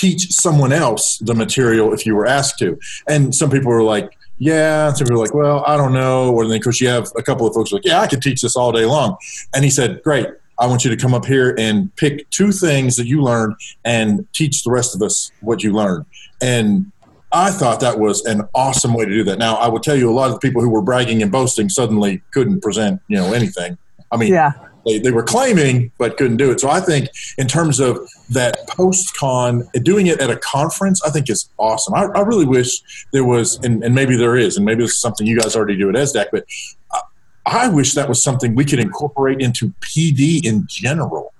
teach 0.01 0.31
someone 0.31 0.73
else 0.73 1.19
the 1.19 1.35
material 1.35 1.93
if 1.93 2.07
you 2.07 2.15
were 2.15 2.25
asked 2.25 2.57
to 2.57 2.75
and 3.07 3.35
some 3.35 3.51
people 3.51 3.69
were 3.69 3.83
like 3.83 4.17
yeah 4.39 4.91
some 4.91 5.05
people 5.05 5.19
were 5.19 5.25
like 5.25 5.35
well 5.35 5.63
i 5.67 5.77
don't 5.77 5.93
know 5.93 6.33
or 6.33 6.47
then 6.47 6.57
of 6.57 6.63
course 6.63 6.81
you 6.81 6.87
have 6.87 7.07
a 7.17 7.21
couple 7.21 7.45
of 7.45 7.53
folks 7.53 7.71
like 7.71 7.85
yeah 7.85 7.99
i 7.99 8.07
could 8.07 8.19
teach 8.19 8.41
this 8.41 8.55
all 8.55 8.71
day 8.71 8.85
long 8.85 9.15
and 9.53 9.63
he 9.63 9.69
said 9.69 10.01
great 10.01 10.27
I 10.59 10.67
want 10.67 10.83
you 10.83 10.91
to 10.91 10.97
come 10.97 11.15
up 11.15 11.25
here 11.25 11.55
and 11.57 11.95
pick 11.95 12.29
two 12.29 12.51
things 12.51 12.95
that 12.97 13.07
you 13.07 13.23
learned 13.23 13.55
and 13.83 14.27
teach 14.31 14.63
the 14.63 14.69
rest 14.69 14.93
of 14.93 15.01
us 15.01 15.31
what 15.41 15.63
you 15.63 15.73
learned. 15.73 16.05
And 16.39 16.91
I 17.31 17.49
thought 17.49 17.79
that 17.79 17.97
was 17.97 18.23
an 18.25 18.43
awesome 18.53 18.93
way 18.93 19.05
to 19.05 19.11
do 19.11 19.23
that. 19.23 19.39
Now, 19.39 19.55
I 19.55 19.69
will 19.69 19.79
tell 19.79 19.95
you 19.95 20.07
a 20.07 20.13
lot 20.13 20.27
of 20.27 20.33
the 20.33 20.39
people 20.39 20.61
who 20.61 20.69
were 20.69 20.83
bragging 20.83 21.23
and 21.23 21.31
boasting 21.31 21.67
suddenly 21.67 22.21
couldn't 22.31 22.61
present, 22.61 23.01
you 23.07 23.17
know, 23.17 23.33
anything. 23.33 23.79
I 24.11 24.17
mean, 24.17 24.31
Yeah. 24.31 24.51
They, 24.85 24.99
they 24.99 25.11
were 25.11 25.23
claiming 25.23 25.91
but 25.97 26.17
couldn't 26.17 26.37
do 26.37 26.51
it. 26.51 26.59
So 26.59 26.69
I 26.69 26.79
think 26.79 27.09
in 27.37 27.47
terms 27.47 27.79
of 27.79 27.99
that 28.29 28.67
post 28.67 29.15
con, 29.17 29.67
doing 29.83 30.07
it 30.07 30.19
at 30.19 30.29
a 30.29 30.37
conference, 30.37 31.01
I 31.03 31.09
think 31.09 31.29
is 31.29 31.49
awesome. 31.57 31.93
I, 31.93 32.05
I 32.15 32.21
really 32.21 32.45
wish 32.45 32.81
there 33.11 33.25
was, 33.25 33.59
and, 33.63 33.83
and 33.83 33.93
maybe 33.93 34.15
there 34.15 34.35
is, 34.35 34.57
and 34.57 34.65
maybe 34.65 34.83
this 34.83 34.91
is 34.91 35.01
something 35.01 35.27
you 35.27 35.39
guys 35.39 35.55
already 35.55 35.77
do 35.77 35.89
at 35.89 35.95
ESSDACK, 35.95 36.27
but 36.31 36.45
I, 36.91 36.99
I 37.45 37.67
wish 37.69 37.93
that 37.93 38.07
was 38.09 38.23
something 38.23 38.55
we 38.55 38.65
could 38.65 38.79
incorporate 38.79 39.41
into 39.41 39.73
PD 39.81 40.45
in 40.45 40.65
general. 40.67 41.33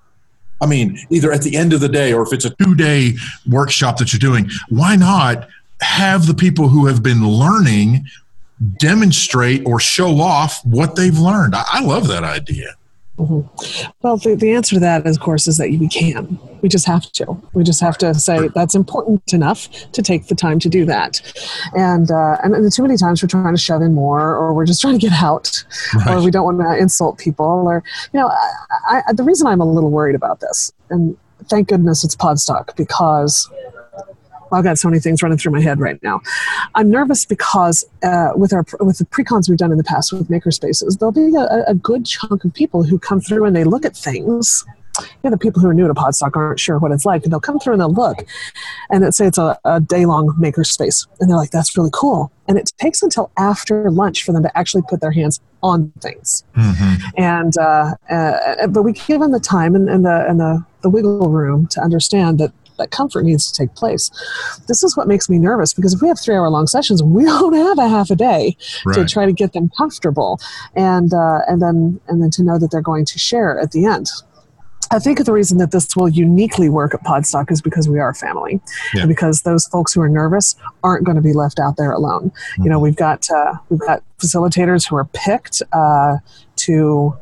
I 0.62 0.68
mean, 0.68 1.00
either 1.10 1.32
at 1.32 1.42
the 1.42 1.56
end 1.56 1.74
of 1.74 1.80
the 1.82 1.90
day 1.90 2.14
or 2.14 2.22
if 2.22 2.32
it's 2.32 2.46
a 2.46 2.52
two 2.52 2.76
day 2.76 3.14
workshop 3.50 3.98
that 3.98 4.14
you're 4.14 4.20
doing, 4.20 4.50
why 4.70 4.96
not 4.96 5.48
have 5.82 6.28
the 6.28 6.36
people 6.36 6.70
who 6.70 6.86
have 6.86 7.02
been 7.02 7.28
learning 7.28 8.06
demonstrate 8.78 9.66
or 9.66 9.80
show 9.80 10.22
off 10.22 10.64
what 10.64 10.96
they've 10.96 11.18
learned? 11.18 11.56
I, 11.56 11.64
I 11.68 11.82
love 11.82 12.08
that 12.10 12.24
idea. 12.24 12.76
Well, 14.02 14.18
the, 14.18 14.36
the 14.36 14.52
answer 14.52 14.76
to 14.76 14.80
that, 14.80 15.06
of 15.06 15.20
course, 15.20 15.48
is 15.48 15.58
that 15.58 15.70
we 15.70 15.88
can. 15.88 16.40
We 16.62 16.70
just 16.70 16.88
have 16.88 17.12
to. 17.14 17.42
We 17.54 17.64
just 17.64 17.82
have 17.82 17.98
to 18.00 18.14
say 18.14 18.50
that's 18.50 18.76
important 18.76 19.34
enough 19.34 19.70
to 19.92 20.02
take 20.02 20.28
the 20.28 20.36
time 20.36 20.60
to 20.60 20.70
do 20.70 20.86
that. 20.86 21.22
And 21.74 22.10
uh, 22.10 22.38
and, 22.44 22.56
and 22.56 22.72
too 22.72 22.82
many 22.82 22.98
times 22.98 23.22
we're 23.22 23.28
trying 23.28 23.54
to 23.54 23.62
shove 23.62 23.82
in 23.82 23.94
more, 23.94 24.36
or 24.36 24.54
we're 24.54 24.66
just 24.66 24.82
trying 24.86 24.98
to 24.98 25.10
get 25.10 25.14
out, 25.22 25.64
or 26.08 26.24
we 26.24 26.32
don't 26.32 26.46
want 26.46 26.60
to 26.60 26.78
insult 26.82 27.18
people, 27.18 27.46
or 27.46 27.84
you 28.14 28.20
know, 28.20 28.28
I, 28.90 29.02
I, 29.08 29.14
the 29.14 29.24
reason 29.24 29.48
I'm 29.48 29.62
a 29.62 29.72
little 29.72 29.92
worried 29.92 30.16
about 30.16 30.40
this, 30.40 30.72
and 30.90 31.18
thank 31.50 31.70
goodness 31.70 32.04
it's 32.04 32.16
Podstock 32.16 32.76
because 32.76 33.50
I've 34.52 34.64
got 34.64 34.78
so 34.78 34.90
many 34.90 35.00
things 35.00 35.22
running 35.22 35.38
through 35.38 35.52
my 35.54 35.62
head 35.62 35.80
right 35.80 36.02
now. 36.04 36.22
I'm 36.76 36.90
nervous 36.90 37.26
because 37.26 37.84
uh, 38.04 38.32
with 38.36 38.54
our 38.54 38.66
with 38.80 38.98
the 38.98 39.06
pre-cons 39.06 39.50
we've 39.50 39.58
done 39.58 39.72
in 39.72 39.78
the 39.78 39.84
past 39.84 40.12
with 40.12 40.30
makerspaces, 40.30 41.00
there'll 41.00 41.12
be 41.12 41.36
a, 41.36 41.64
a 41.68 41.76
good 41.76 42.06
chunk 42.06 42.44
of 42.44 42.54
people 42.54 42.84
who 42.84 43.00
come 43.00 43.22
through 43.22 43.46
and 43.46 43.56
they 43.56 43.64
look 43.64 43.86
at 43.86 43.96
things. 43.96 44.66
You 45.00 45.08
know, 45.24 45.30
the 45.32 45.38
people 45.38 45.62
who 45.62 45.70
are 45.70 45.74
new 45.74 45.88
to 45.88 45.94
Podstock 45.94 46.36
aren't 46.36 46.60
sure 46.60 46.78
what 46.78 46.92
it's 46.92 47.06
like, 47.06 47.24
and 47.24 47.32
they'll 47.32 47.40
come 47.40 47.60
through 47.60 47.74
and 47.74 47.82
they'll 47.82 47.94
look, 47.94 48.26
and 48.90 49.06
it 49.06 49.14
say 49.14 49.26
it's 49.26 49.38
a, 49.38 49.58
a 49.64 49.80
day-long 49.80 50.36
makerspace, 50.40 51.08
and 51.20 51.30
they're 51.30 51.38
like, 51.38 51.52
"That's 51.52 51.78
really 51.78 51.90
cool." 51.94 52.32
And 52.48 52.58
it 52.58 52.72
takes 52.78 53.02
until 53.02 53.32
after 53.38 53.90
lunch 53.90 54.24
for 54.24 54.34
them 54.34 54.44
to 54.44 54.58
actually 54.58 54.84
put 54.90 55.00
their 55.00 55.12
hands 55.14 55.40
on 55.64 55.92
things 56.02 56.44
and 57.18 57.58
uh, 57.58 57.94
uh, 58.10 58.68
but 58.68 58.84
we 58.84 58.94
give 58.94 59.22
them 59.22 59.32
the 59.32 59.40
time 59.40 59.76
and, 59.76 59.90
and 59.90 60.06
the 60.06 60.26
and 60.28 60.40
the, 60.40 60.66
the 60.82 60.90
wiggle 60.90 61.30
room 61.30 61.68
to 61.68 61.82
understand 61.82 62.40
that 62.40 62.52
that 62.82 62.92
comfort 62.92 63.24
needs 63.24 63.52
to 63.52 63.58
take 63.58 63.74
place. 63.76 64.10
This 64.68 64.84
is 64.84 64.98
what 64.98 65.08
makes 65.08 65.30
me 65.30 65.38
nervous 65.40 65.74
because 65.74 65.94
if 65.94 66.02
we 66.02 66.08
have 66.08 66.20
three 66.20 66.36
hour 66.36 66.50
long 66.50 66.68
sessions, 66.68 67.02
we 67.04 67.24
don't 67.32 67.54
have 67.54 67.78
a 67.78 67.88
half 67.88 68.10
a 68.10 68.16
day 68.16 68.58
to 68.94 69.06
try 69.06 69.26
to 69.26 69.34
get 69.34 69.54
them 69.54 69.70
comfortable, 69.78 70.40
and 70.76 71.14
uh, 71.14 71.40
and 71.48 71.62
then 71.62 72.00
and 72.08 72.22
then 72.22 72.30
to 72.32 72.44
know 72.44 72.58
that 72.60 72.72
they're 72.72 72.82
going 72.82 73.06
to 73.06 73.20
share 73.20 73.60
at 73.60 73.72
the 73.72 73.86
end. 73.86 74.10
I 74.94 75.00
think 75.00 75.24
the 75.24 75.32
reason 75.32 75.58
that 75.60 75.72
this 75.72 75.96
will 75.96 76.10
uniquely 76.10 76.68
work 76.68 76.94
at 76.94 77.02
Podstock 77.04 77.50
is 77.50 77.62
because 77.62 77.88
we 77.88 78.00
are 78.00 78.10
a 78.10 78.14
family, 78.14 78.60
Yeah. 78.94 79.02
and 79.04 79.08
because 79.10 79.44
those 79.44 79.66
folks 79.68 79.94
who 79.94 80.02
are 80.02 80.10
nervous 80.10 80.54
aren't 80.84 81.06
going 81.06 81.16
to 81.16 81.22
be 81.22 81.32
left 81.32 81.60
out 81.60 81.78
there 81.78 81.92
alone. 81.94 82.30
You 82.58 82.70
know, 82.70 82.78
we've 82.80 82.98
got 82.98 83.30
uh, 83.32 83.54
we've 83.70 83.80
got 83.80 84.04
facilitators 84.20 84.88
who 84.90 84.96
are 84.98 85.06
picked 85.06 85.62
uh, 85.72 86.18
to. 86.68 87.16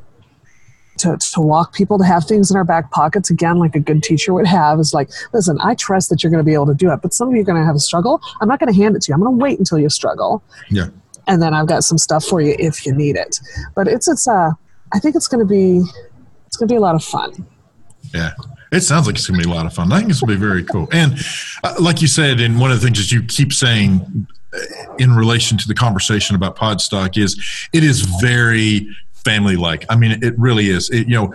To, 0.99 1.17
to 1.17 1.39
walk 1.39 1.73
people 1.73 1.97
to 1.97 2.03
have 2.03 2.25
things 2.25 2.51
in 2.51 2.57
our 2.57 2.65
back 2.65 2.91
pockets 2.91 3.29
again 3.29 3.57
like 3.57 3.73
a 3.75 3.79
good 3.79 4.03
teacher 4.03 4.33
would 4.33 4.45
have 4.47 4.79
is 4.79 4.93
like 4.93 5.09
listen 5.33 5.57
i 5.61 5.73
trust 5.75 6.09
that 6.09 6.21
you're 6.21 6.29
going 6.31 6.43
to 6.43 6.45
be 6.45 6.53
able 6.53 6.65
to 6.65 6.73
do 6.73 6.91
it 6.91 7.01
but 7.01 7.13
some 7.13 7.29
of 7.29 7.35
you 7.35 7.41
are 7.41 7.45
going 7.45 7.57
to 7.57 7.65
have 7.65 7.75
a 7.75 7.79
struggle 7.79 8.19
i'm 8.41 8.49
not 8.49 8.59
going 8.59 8.71
to 8.71 8.77
hand 8.77 8.95
it 8.97 9.01
to 9.03 9.09
you 9.11 9.13
i'm 9.15 9.21
going 9.21 9.31
to 9.31 9.41
wait 9.41 9.57
until 9.59 9.79
you 9.79 9.89
struggle 9.89 10.43
Yeah. 10.69 10.87
and 11.27 11.41
then 11.41 11.53
i've 11.53 11.67
got 11.67 11.85
some 11.85 11.97
stuff 11.97 12.25
for 12.25 12.41
you 12.41 12.53
if 12.59 12.85
you 12.85 12.93
need 12.93 13.15
it 13.15 13.39
but 13.75 13.87
it's 13.87 14.07
it's 14.09 14.27
uh 14.27 14.51
i 14.93 14.99
think 14.99 15.15
it's 15.15 15.27
going 15.29 15.39
to 15.39 15.45
be 15.49 15.81
it's 16.47 16.57
going 16.57 16.67
to 16.67 16.73
be 16.73 16.77
a 16.77 16.81
lot 16.81 16.95
of 16.95 17.03
fun 17.03 17.45
Yeah. 18.13 18.31
It 18.71 18.81
sounds 18.81 19.07
like 19.07 19.15
it's 19.15 19.25
going 19.27 19.39
to 19.39 19.47
be 19.47 19.51
a 19.51 19.55
lot 19.55 19.65
of 19.65 19.73
fun. 19.73 19.91
I 19.91 19.97
think 19.99 20.11
it's 20.11 20.19
going 20.21 20.33
to 20.33 20.39
be 20.39 20.45
very 20.47 20.63
cool. 20.63 20.87
And 20.91 21.13
uh, 21.63 21.73
like 21.79 22.03
you 22.03 22.07
said, 22.07 22.39
and 22.39 22.59
one 22.59 22.69
of 22.71 22.79
the 22.79 22.85
things 22.85 22.99
that 22.99 23.11
you 23.11 23.23
keep 23.23 23.51
saying 23.51 24.27
uh, 24.53 24.59
in 24.99 25.15
relation 25.15 25.57
to 25.57 25.67
the 25.67 25.73
conversation 25.73 26.35
about 26.35 26.55
Podstock 26.55 27.17
is 27.17 27.31
it 27.73 27.83
is 27.83 28.01
very 28.21 28.87
family 29.23 29.55
like. 29.55 29.85
I 29.89 29.95
mean, 29.95 30.23
it 30.23 30.38
really 30.38 30.69
is. 30.69 30.89
It, 30.89 31.07
you 31.07 31.15
know, 31.15 31.33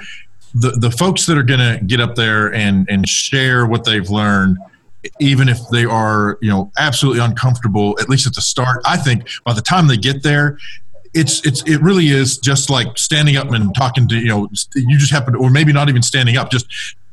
the, 0.55 0.71
the 0.71 0.91
folks 0.91 1.26
that 1.26 1.37
are 1.37 1.43
going 1.43 1.61
to 1.61 1.85
get 1.85 2.00
up 2.00 2.14
there 2.14 2.53
and, 2.55 2.88
and 2.88 3.09
share 3.09 3.67
what 3.67 3.85
they've 3.85 4.09
learned, 4.09 4.59
even 5.21 5.49
if 5.49 5.59
they 5.71 5.85
are, 5.85 6.38
you 6.41 6.50
know, 6.50 6.71
absolutely 6.79 7.21
uncomfortable, 7.21 7.97
at 8.00 8.09
least 8.09 8.26
at 8.26 8.35
the 8.35 8.41
start, 8.41 8.81
I 8.87 8.97
think 8.97 9.29
by 9.45 9.53
the 9.53 9.61
time 9.61 9.88
they 9.88 9.97
get 9.97 10.23
there, 10.23 10.59
it's 11.14 11.47
it's 11.47 11.62
it 11.62 11.81
really 11.81 12.09
is 12.09 12.38
just 12.38 12.69
like 12.71 12.99
standing 12.99 13.37
up 13.37 13.50
and 13.53 13.75
talking 13.75 14.09
to 14.09 14.17
you 14.17 14.26
know 14.26 14.49
you 14.75 14.99
just 14.99 15.12
happen 15.12 15.33
to, 15.33 15.38
or 15.38 15.49
maybe 15.49 15.73
not 15.73 15.88
even 15.88 16.03
standing 16.03 16.37
up 16.37 16.50
just 16.50 16.67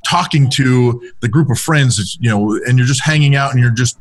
talking 0.08 0.50
to 0.50 1.12
the 1.20 1.28
group 1.28 1.52
of 1.52 1.60
friends 1.60 2.18
you 2.20 2.28
know 2.28 2.60
and 2.66 2.80
you're 2.80 2.88
just 2.88 3.04
hanging 3.04 3.36
out 3.36 3.52
and 3.52 3.60
you're 3.60 3.70
just 3.70 4.00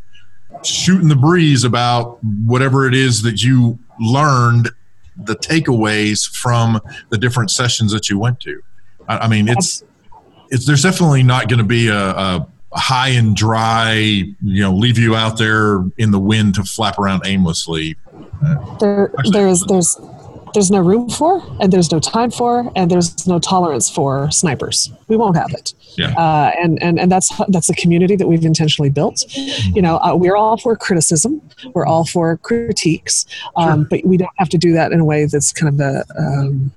shooting 0.65 1.09
the 1.09 1.17
breeze 1.17 1.65
about 1.65 2.19
whatever 2.47 2.87
it 2.87 2.95
is 2.95 3.23
that 3.23 3.43
you 3.43 3.79
learned 4.01 4.71
the 5.25 5.37
takeaways 5.37 6.29
from 6.29 6.81
the 7.11 7.19
different 7.19 7.51
sessions 7.51 7.93
that 7.93 8.09
you 8.09 8.19
went 8.19 8.41
to. 8.41 8.61
I, 9.09 9.19
I 9.19 9.29
mean 9.29 9.49
it's 9.49 9.85
it's 10.51 10.67
there's 10.67 10.83
definitely 10.83 11.23
not 11.23 11.49
going 11.49 11.59
to 11.59 11.65
be 11.65 11.89
a, 11.89 12.11
a 12.11 12.47
high 12.73 13.09
and 13.09 13.35
dry 13.35 13.93
you 13.95 14.35
know 14.41 14.73
leave 14.73 14.99
you 14.99 15.17
out 15.17 15.39
there 15.39 15.85
in 15.99 16.11
the 16.11 16.19
wind 16.19 16.55
to 16.55 16.65
flap 16.65 16.99
around 16.99 17.23
aimlessly. 17.25 17.97
There 18.79 19.13
there's 19.33 19.65
there's 19.65 19.97
there's 20.55 20.71
no 20.71 20.81
room 20.81 21.09
for 21.09 21.43
and 21.61 21.73
there's 21.73 21.91
no 21.93 22.01
time 22.01 22.31
for 22.31 22.71
and 22.77 22.91
there's 22.91 23.27
no 23.27 23.39
tolerance 23.39 23.89
for 23.91 24.31
snipers. 24.31 24.91
We 25.09 25.17
won't 25.17 25.37
have 25.37 25.53
it. 25.53 25.75
Yeah. 25.99 26.11
uh, 26.17 26.53
and, 26.61 26.81
and 26.83 26.99
and 27.01 27.11
that's 27.11 27.31
that's 27.49 27.67
the 27.67 27.75
community 27.75 28.17
that 28.17 28.27
we've 28.29 28.45
intentionally 28.45 28.91
built. 28.91 29.25
You 29.37 29.83
know 29.83 29.99
uh, 29.99 30.15
we're 30.15 30.37
all 30.37 30.57
for 30.57 30.77
criticism. 30.77 31.41
We're 31.75 31.87
all 31.87 32.05
for 32.05 32.37
critiques. 32.39 33.27
Um, 33.57 33.87
but 33.91 34.05
we 34.05 34.17
don't 34.17 34.31
have 34.37 34.49
to 34.51 34.59
do 34.59 34.73
that 34.73 34.93
in 34.93 35.01
a 35.01 35.05
way 35.05 35.27
that's 35.27 35.53
kind 35.53 35.75
of 35.75 35.81
a 35.81 36.05
um, 36.19 36.73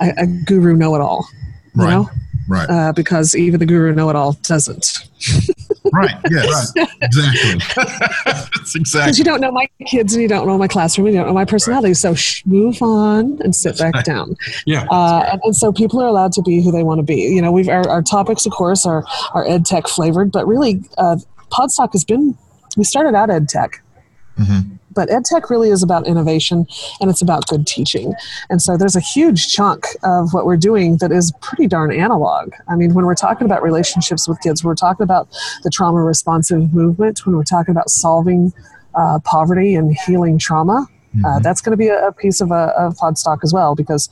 a, 0.00 0.12
a 0.18 0.26
guru 0.26 0.76
know-it-all 0.76 1.26
you 1.74 1.82
Right. 1.84 1.90
know 1.90 2.08
right 2.48 2.68
uh, 2.70 2.92
because 2.92 3.34
even 3.34 3.60
the 3.60 3.66
guru 3.66 3.92
know-it-all 3.94 4.32
doesn't 4.42 4.98
Right. 5.92 6.14
Yes. 6.30 6.72
Exactly. 7.00 7.60
That's 8.26 8.50
because 8.50 8.74
exactly. 8.74 9.18
you 9.18 9.24
don't 9.24 9.40
know 9.40 9.50
my 9.52 9.68
kids 9.86 10.12
and 10.12 10.20
you 10.22 10.28
don't 10.28 10.46
know 10.46 10.58
my 10.58 10.68
classroom 10.68 11.06
and 11.06 11.14
you 11.14 11.20
don't 11.20 11.28
know 11.28 11.34
my 11.34 11.44
personality 11.44 11.94
so 11.94 12.14
shh, 12.14 12.44
move 12.44 12.82
on 12.82 13.38
and 13.42 13.54
sit 13.54 13.78
back 13.78 14.04
down 14.04 14.36
Yeah. 14.66 14.84
uh, 14.90 15.28
and, 15.32 15.40
and 15.44 15.56
so 15.56 15.72
people 15.72 16.00
are 16.02 16.06
allowed 16.06 16.32
to 16.32 16.42
be 16.42 16.62
who 16.62 16.72
they 16.72 16.82
want 16.82 16.98
to 16.98 17.02
be. 17.04 17.16
You 17.16 17.40
know, 17.40 17.52
we've 17.52 17.68
our, 17.68 17.88
our 17.88 18.02
topics, 18.02 18.44
of 18.46 18.52
course, 18.52 18.84
are 18.84 19.04
are 19.32 19.46
ed 19.48 19.64
tech 19.64 19.86
flavored, 19.88 20.30
but 20.32 20.46
really, 20.46 20.82
uh, 20.98 21.16
Podstock 21.50 21.92
has 21.92 22.04
been. 22.04 22.36
We 22.76 22.84
started 22.84 23.14
out 23.14 23.30
ed 23.30 23.48
tech, 23.48 23.82
but 24.94 25.10
ed 25.10 25.24
tech 25.24 25.50
really 25.50 25.70
is 25.70 25.82
about 25.82 26.06
innovation 26.06 26.66
and 27.00 27.10
it's 27.10 27.22
about 27.22 27.46
good 27.46 27.66
teaching. 27.66 28.14
And 28.50 28.60
so 28.62 28.76
there's 28.76 28.96
a 28.96 29.00
huge 29.00 29.48
chunk 29.48 29.84
of 30.02 30.32
what 30.34 30.46
we're 30.46 30.56
doing 30.56 30.96
that 30.98 31.12
is 31.12 31.32
pretty 31.40 31.66
darn 31.66 31.92
analog. 31.92 32.52
I 32.68 32.76
mean, 32.76 32.94
when 32.94 33.04
we're 33.04 33.14
talking 33.14 33.44
about 33.44 33.62
relationships 33.62 34.28
with 34.28 34.40
kids, 34.40 34.64
we're 34.64 34.74
talking 34.74 35.04
about 35.04 35.28
the 35.62 35.70
trauma 35.70 36.02
responsive 36.02 36.72
movement. 36.72 37.26
When 37.26 37.36
we're 37.36 37.44
talking 37.44 37.72
about 37.72 37.90
solving 37.90 38.52
uh, 38.94 39.18
poverty 39.24 39.74
and 39.74 39.96
healing 40.06 40.38
trauma. 40.38 40.86
Uh, 41.24 41.38
that's 41.40 41.60
going 41.60 41.70
to 41.70 41.76
be 41.76 41.88
a, 41.88 42.08
a 42.08 42.12
piece 42.12 42.40
of 42.40 42.50
a 42.50 42.72
of 42.78 42.94
Podstock 42.96 43.38
as 43.42 43.52
well, 43.52 43.74
because 43.74 44.08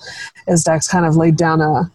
ESSDACK 0.48 0.88
kind 0.88 1.06
of 1.06 1.16
laid 1.16 1.36
down 1.36 1.60
a 1.60 1.90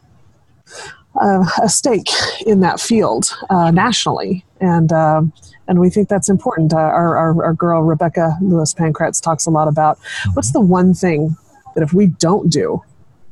a, 1.19 1.45
a 1.63 1.69
stake 1.69 2.09
in 2.45 2.61
that 2.61 2.79
field 2.79 3.25
uh, 3.49 3.71
nationally, 3.71 4.45
and 4.61 4.91
um, 4.93 5.33
and 5.71 5.79
we 5.79 5.89
think 5.89 6.09
that's 6.09 6.27
important. 6.27 6.73
Uh, 6.73 6.77
our, 6.77 7.17
our 7.17 7.45
our 7.45 7.53
girl 7.53 7.81
Rebecca 7.81 8.37
Lewis 8.41 8.73
Pankratz 8.73 9.21
talks 9.21 9.45
a 9.45 9.49
lot 9.49 9.69
about 9.69 9.97
what's 10.33 10.51
the 10.51 10.59
one 10.59 10.93
thing 10.93 11.37
that 11.75 11.81
if 11.81 11.93
we 11.93 12.07
don't 12.07 12.49
do, 12.51 12.83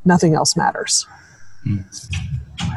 nothing 0.06 0.36
else 0.36 0.56
matters. 0.56 1.06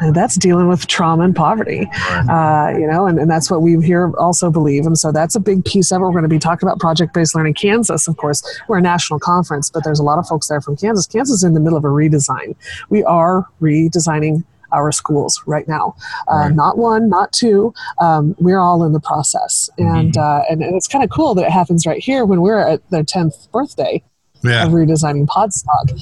And 0.00 0.14
that's 0.14 0.36
dealing 0.36 0.66
with 0.66 0.88
trauma 0.88 1.22
and 1.22 1.34
poverty, 1.34 1.88
uh, 2.28 2.72
you 2.76 2.86
know, 2.86 3.06
and, 3.06 3.18
and 3.18 3.30
that's 3.30 3.50
what 3.50 3.62
we 3.62 3.80
here 3.84 4.12
also 4.18 4.50
believe. 4.50 4.84
And 4.84 4.98
so 4.98 5.12
that's 5.12 5.36
a 5.36 5.40
big 5.40 5.64
piece 5.64 5.92
of 5.92 6.00
it. 6.00 6.04
We're 6.04 6.10
going 6.10 6.22
to 6.22 6.28
be 6.28 6.38
talking 6.38 6.68
about 6.68 6.80
project 6.80 7.14
based 7.14 7.34
learning. 7.36 7.54
Kansas, 7.54 8.08
of 8.08 8.16
course, 8.16 8.42
we're 8.68 8.78
a 8.78 8.82
national 8.82 9.20
conference, 9.20 9.70
but 9.70 9.84
there's 9.84 10.00
a 10.00 10.02
lot 10.02 10.18
of 10.18 10.26
folks 10.26 10.48
there 10.48 10.60
from 10.60 10.76
Kansas. 10.76 11.06
Kansas 11.06 11.36
is 11.36 11.44
in 11.44 11.54
the 11.54 11.60
middle 11.60 11.78
of 11.78 11.84
a 11.84 11.88
redesign. 11.88 12.56
We 12.90 13.04
are 13.04 13.46
redesigning 13.60 14.44
our 14.72 14.92
schools 14.92 15.40
right 15.46 15.66
now. 15.68 15.94
Uh, 16.28 16.48
Not 16.48 16.78
one, 16.78 17.08
not 17.08 17.32
two. 17.32 17.72
Um, 18.00 18.34
we're 18.38 18.58
all 18.60 18.84
in 18.84 18.92
the 18.92 19.00
process, 19.00 19.68
and 19.78 20.16
uh, 20.16 20.42
and, 20.50 20.62
and 20.62 20.74
it's 20.76 20.88
kind 20.88 21.04
of 21.04 21.10
cool 21.10 21.34
that 21.34 21.44
it 21.44 21.50
happens 21.50 21.86
right 21.86 22.02
here 22.02 22.24
when 22.24 22.40
we're 22.40 22.58
at 22.58 22.80
their 22.90 23.04
tenth 23.04 23.50
birthday 23.52 24.02
Yeah. 24.42 24.66
of 24.66 24.72
redesigning 24.72 25.26
Podstock. 25.26 26.00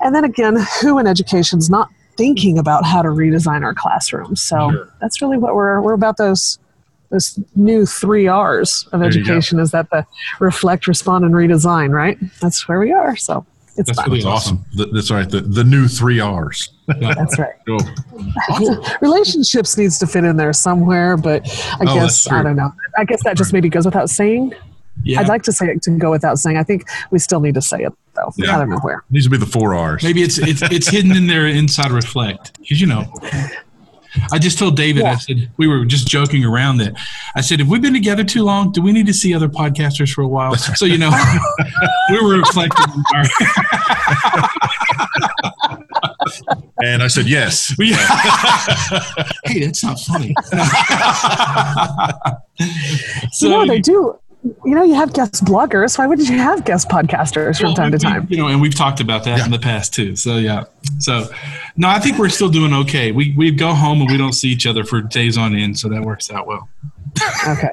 And 0.00 0.14
then 0.14 0.24
again, 0.24 0.56
who 0.80 0.98
in 0.98 1.06
education 1.06 1.58
is 1.58 1.68
not 1.68 1.88
thinking 2.16 2.58
about 2.58 2.84
how 2.84 3.02
to 3.02 3.08
redesign 3.08 3.62
our 3.62 3.74
classrooms? 3.74 4.40
So 4.42 4.86
that's 5.00 5.20
really 5.22 5.38
what 5.38 5.54
we're 5.54 5.80
we're 5.80 5.94
about 5.94 6.16
those 6.16 6.58
those 7.10 7.38
new 7.54 7.84
three 7.84 8.26
R's 8.26 8.88
of 8.92 9.02
education 9.02 9.60
is 9.60 9.70
that 9.72 9.90
the 9.90 10.06
reflect, 10.40 10.86
respond, 10.86 11.26
and 11.26 11.34
redesign, 11.34 11.90
right? 11.90 12.18
That's 12.40 12.66
where 12.66 12.80
we 12.80 12.90
are. 12.92 13.16
So 13.16 13.44
it's 13.76 13.86
That's 13.88 14.00
fun. 14.00 14.10
really 14.10 14.22
That's 14.22 14.26
awesome. 14.46 14.64
Th- 14.76 14.88
That's 14.92 15.10
right. 15.10 15.28
The, 15.28 15.40
the 15.40 15.64
new 15.64 15.88
three 15.88 16.20
R's. 16.20 16.70
That's 17.00 17.38
right. 17.38 17.54
Cool. 17.66 17.78
Relationships 19.00 19.76
needs 19.78 19.98
to 19.98 20.06
fit 20.06 20.24
in 20.24 20.36
there 20.36 20.52
somewhere, 20.52 21.16
but 21.16 21.48
I 21.80 21.84
Oh, 21.88 21.94
guess. 21.94 22.30
I 22.30 22.42
don't 22.42 22.56
know. 22.56 22.72
I 22.98 23.04
guess 23.04 23.22
that 23.24 23.36
just 23.36 23.52
maybe 23.52 23.68
goes 23.68 23.84
without 23.84 24.10
saying. 24.10 24.54
Yeah. 25.04 25.20
I'd 25.20 25.28
like 25.28 25.42
to 25.44 25.52
say 25.52 25.66
it 25.68 25.82
to 25.82 25.90
go 25.92 26.10
without 26.10 26.38
saying. 26.38 26.58
I 26.58 26.62
think 26.62 26.84
we 27.10 27.18
still 27.18 27.40
need 27.40 27.54
to 27.54 27.62
say 27.62 27.78
it 27.82 27.92
though. 28.14 28.30
Yeah. 28.36 28.54
I 28.56 28.58
don't 28.58 28.68
know 28.68 28.78
where. 28.80 28.98
It 28.98 29.04
Needs 29.10 29.24
to 29.26 29.30
be 29.30 29.38
the 29.38 29.46
four 29.46 29.74
R's. 29.74 30.02
Maybe 30.02 30.22
it's 30.22 30.38
it's 30.38 30.60
it's 30.62 30.88
hidden 30.88 31.12
in 31.16 31.26
there 31.26 31.46
inside 31.46 31.90
reflect 31.90 32.58
because 32.60 32.80
you 32.80 32.86
know. 32.86 33.10
I 34.32 34.38
just 34.38 34.58
told 34.58 34.76
David. 34.76 35.04
I 35.04 35.16
said 35.16 35.50
we 35.56 35.66
were 35.68 35.84
just 35.84 36.06
joking 36.06 36.44
around 36.44 36.78
that. 36.78 36.94
I 37.34 37.40
said, 37.40 37.60
if 37.60 37.66
we've 37.68 37.80
been 37.82 37.94
together 37.94 38.24
too 38.24 38.42
long, 38.42 38.70
do 38.72 38.82
we 38.82 38.92
need 38.92 39.06
to 39.06 39.14
see 39.14 39.34
other 39.34 39.48
podcasters 39.48 40.12
for 40.12 40.22
a 40.22 40.28
while? 40.28 40.54
So 40.56 40.84
you 40.84 40.98
know, 40.98 41.10
we 42.10 42.20
were 42.22 42.38
reflecting. 42.38 42.84
on 42.84 43.04
our- 43.14 43.24
And 46.82 47.02
I 47.02 47.06
said, 47.08 47.26
yes. 47.28 47.74
Hey, 49.44 49.64
that's 49.66 49.84
not 49.84 49.98
funny. 50.00 50.34
so 53.32 53.46
you 53.46 53.52
know, 53.52 53.66
they 53.66 53.80
do. 53.80 54.18
You 54.44 54.74
know, 54.74 54.82
you 54.82 54.94
have 54.94 55.12
guest 55.12 55.44
bloggers. 55.44 55.96
Why 55.98 56.06
wouldn't 56.06 56.28
you 56.28 56.38
have 56.38 56.64
guest 56.64 56.88
podcasters 56.88 57.58
from 57.58 57.66
Well, 57.68 57.74
time 57.76 57.92
to 57.92 57.98
we- 57.98 58.08
we- 58.08 58.12
time? 58.12 58.26
You 58.28 58.36
know, 58.36 58.48
and 58.48 58.60
we've 58.60 58.74
talked 58.74 59.00
about 59.00 59.22
that 59.24 59.44
in 59.44 59.52
the 59.52 59.58
past 59.58 59.94
too. 59.94 60.16
So 60.16 60.36
yeah. 60.38 60.64
So 60.98 61.28
no, 61.76 61.88
I 61.88 62.00
think 62.00 62.18
we're 62.18 62.28
still 62.28 62.48
doing 62.48 62.72
okay. 62.74 63.12
We 63.12 63.34
we 63.36 63.50
go 63.52 63.72
home 63.72 64.00
and 64.00 64.10
we 64.10 64.16
don't 64.16 64.32
see 64.32 64.48
each 64.48 64.66
other 64.66 64.82
for 64.84 65.00
days 65.00 65.38
on 65.38 65.54
end, 65.54 65.78
so 65.78 65.88
that 65.90 66.02
works 66.02 66.30
out 66.30 66.46
well. 66.48 66.68
Okay. 67.48 67.70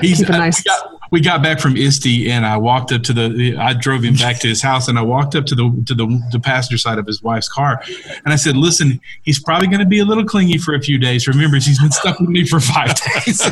He's 0.00 0.18
Keep 0.18 0.30
a 0.30 0.34
uh, 0.34 0.38
nice- 0.38 0.60
we, 0.60 0.64
got, 0.64 1.00
we 1.10 1.20
got 1.20 1.42
back 1.42 1.60
from 1.60 1.76
ISTE 1.76 2.28
and 2.30 2.46
I 2.46 2.56
walked 2.56 2.92
up 2.92 3.02
to 3.04 3.12
the 3.12 3.56
I 3.58 3.74
drove 3.74 4.02
him 4.02 4.14
back 4.14 4.38
to 4.40 4.48
his 4.48 4.62
house 4.62 4.88
and 4.88 4.98
I 4.98 5.02
walked 5.02 5.34
up 5.34 5.44
to 5.46 5.54
the 5.54 5.82
to 5.86 5.94
the, 5.94 6.22
the 6.32 6.40
passenger 6.40 6.78
side 6.78 6.98
of 6.98 7.06
his 7.06 7.22
wife's 7.22 7.48
car 7.48 7.82
and 8.24 8.32
I 8.32 8.36
said, 8.36 8.56
"Listen, 8.56 9.00
he's 9.22 9.42
probably 9.42 9.68
going 9.68 9.80
to 9.80 9.86
be 9.86 9.98
a 9.98 10.04
little 10.04 10.24
clingy 10.24 10.58
for 10.58 10.74
a 10.74 10.80
few 10.80 10.98
days. 10.98 11.28
Remember, 11.28 11.56
he's 11.56 11.80
been 11.80 11.90
stuck 11.92 12.18
with 12.20 12.30
me 12.30 12.46
for 12.46 12.60
5 12.60 12.94
days." 12.94 13.42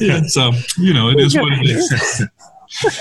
yeah, 0.00 0.22
so, 0.26 0.52
you 0.78 0.94
know, 0.94 1.10
it 1.10 1.20
is 1.20 1.36
what 1.36 1.52
it 1.52 1.68
is. 1.68 2.22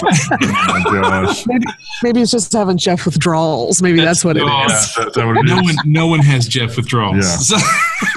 Oh, 0.01 1.33
maybe, 1.45 1.65
maybe 2.03 2.21
it's 2.21 2.31
just 2.31 2.53
having 2.53 2.77
Jeff 2.77 3.05
withdrawals. 3.05 3.81
Maybe 3.81 3.99
that's, 3.99 4.23
what 4.23 4.37
it 4.37 4.43
Oh, 4.43 4.65
is. 4.65 4.95
Yeah, 4.97 5.03
that, 5.05 5.13
that 5.13 5.43
no 5.45 5.61
one, 5.61 5.75
no 5.85 6.07
one 6.07 6.19
has 6.21 6.47
Jeff 6.47 6.77
withdrawals. 6.77 7.17
Yeah. 7.17 7.57
So- 7.57 7.59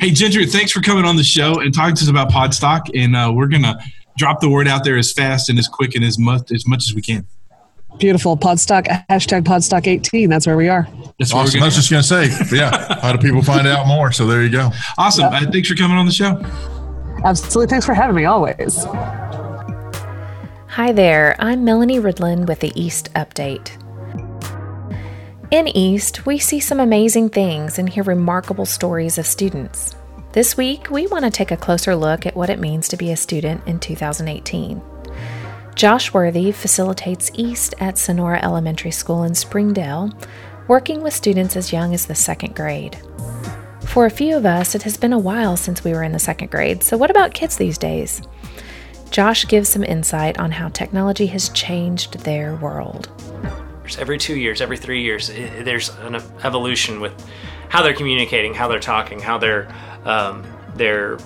hey, 0.00 0.10
Ginger, 0.10 0.44
thanks 0.46 0.72
for 0.72 0.80
coming 0.80 1.04
on 1.04 1.16
the 1.16 1.24
show 1.24 1.60
and 1.60 1.72
talking 1.74 1.96
to 1.96 2.02
us 2.02 2.08
about 2.08 2.30
Podstock. 2.30 2.82
And 2.94 3.14
uh, 3.16 3.32
we're 3.34 3.48
gonna 3.48 3.78
drop 4.16 4.40
the 4.40 4.48
word 4.48 4.68
out 4.68 4.84
there 4.84 4.96
as 4.96 5.12
fast 5.12 5.48
and 5.48 5.58
as 5.58 5.68
quick 5.68 5.94
and 5.94 6.04
as 6.04 6.18
much 6.18 6.50
as 6.52 6.66
much 6.66 6.84
as 6.88 6.94
we 6.94 7.02
can. 7.02 7.26
Beautiful. 7.98 8.36
Podstock, 8.36 8.86
hashtag 9.10 9.42
Podstock18. 9.42 10.28
That's 10.28 10.46
where 10.46 10.56
we 10.56 10.68
are. 10.68 10.86
That's 11.18 11.32
what 11.34 11.40
Awesome. 11.40 11.44
we're 11.44 11.48
I 11.48 11.52
gonna 11.52 11.64
was 11.64 11.74
just 11.74 11.90
going 11.90 12.02
to 12.02 12.46
say, 12.48 12.56
yeah, 12.56 13.00
how 13.00 13.12
do 13.12 13.18
people 13.18 13.42
find 13.42 13.66
out 13.66 13.86
more? 13.88 14.12
So 14.12 14.26
there 14.26 14.42
you 14.44 14.50
go. 14.50 14.70
Awesome. 14.98 15.24
Uh, 15.32 15.50
thanks 15.50 15.68
for 15.68 15.74
coming 15.74 15.96
on 15.96 16.06
the 16.06 16.12
show. 16.12 16.40
Absolutely. 17.24 17.68
Thanks 17.70 17.86
for 17.86 17.94
having 17.94 18.14
me 18.14 18.24
always. 18.26 18.84
Hi 20.68 20.92
there, 20.92 21.34
I'm 21.40 21.64
Melanie 21.64 21.98
Ridlin 21.98 22.46
with 22.46 22.60
the 22.60 22.70
East 22.80 23.12
Update. 23.14 23.70
In 25.50 25.66
East, 25.66 26.26
we 26.26 26.38
see 26.38 26.60
some 26.60 26.78
amazing 26.78 27.30
things 27.30 27.78
and 27.78 27.88
hear 27.88 28.02
remarkable 28.02 28.66
stories 28.66 29.16
of 29.16 29.26
students. 29.26 29.96
This 30.32 30.58
week, 30.58 30.90
we 30.90 31.06
want 31.06 31.24
to 31.24 31.30
take 31.30 31.50
a 31.50 31.56
closer 31.56 31.96
look 31.96 32.26
at 32.26 32.36
what 32.36 32.50
it 32.50 32.58
means 32.58 32.86
to 32.88 32.98
be 32.98 33.12
a 33.12 33.16
student 33.16 33.66
in 33.66 33.80
2018. 33.80 34.82
Josh 35.74 36.12
Worthy 36.12 36.52
facilitates 36.52 37.30
East 37.32 37.74
at 37.80 37.96
Sonora 37.96 38.40
Elementary 38.42 38.90
School 38.90 39.22
in 39.22 39.34
Springdale, 39.34 40.12
working 40.66 41.00
with 41.00 41.14
students 41.14 41.56
as 41.56 41.72
young 41.72 41.94
as 41.94 42.04
the 42.04 42.14
second 42.14 42.54
grade. 42.54 42.98
For 43.86 44.04
a 44.04 44.10
few 44.10 44.36
of 44.36 44.44
us, 44.44 44.74
it 44.74 44.82
has 44.82 44.98
been 44.98 45.14
a 45.14 45.18
while 45.18 45.56
since 45.56 45.82
we 45.82 45.92
were 45.92 46.02
in 46.02 46.12
the 46.12 46.18
second 46.18 46.50
grade, 46.50 46.82
so 46.82 46.98
what 46.98 47.10
about 47.10 47.32
kids 47.32 47.56
these 47.56 47.78
days? 47.78 48.20
Josh 49.10 49.48
gives 49.48 49.70
some 49.70 49.82
insight 49.82 50.38
on 50.38 50.50
how 50.50 50.68
technology 50.68 51.28
has 51.28 51.48
changed 51.48 52.18
their 52.18 52.54
world. 52.56 53.08
Every 53.96 54.18
two 54.18 54.36
years, 54.36 54.60
every 54.60 54.76
three 54.76 55.02
years, 55.02 55.30
i 55.30 55.62
there's 55.62 55.88
an 56.00 56.16
evolution 56.44 57.00
with 57.00 57.14
how 57.68 57.82
they're 57.82 57.94
communicating, 57.94 58.54
how 58.54 58.68
they're 58.68 58.80
talking, 58.80 59.20
how 59.20 59.38
they're 59.38 59.72
um, 60.04 60.44
they're 60.74 61.18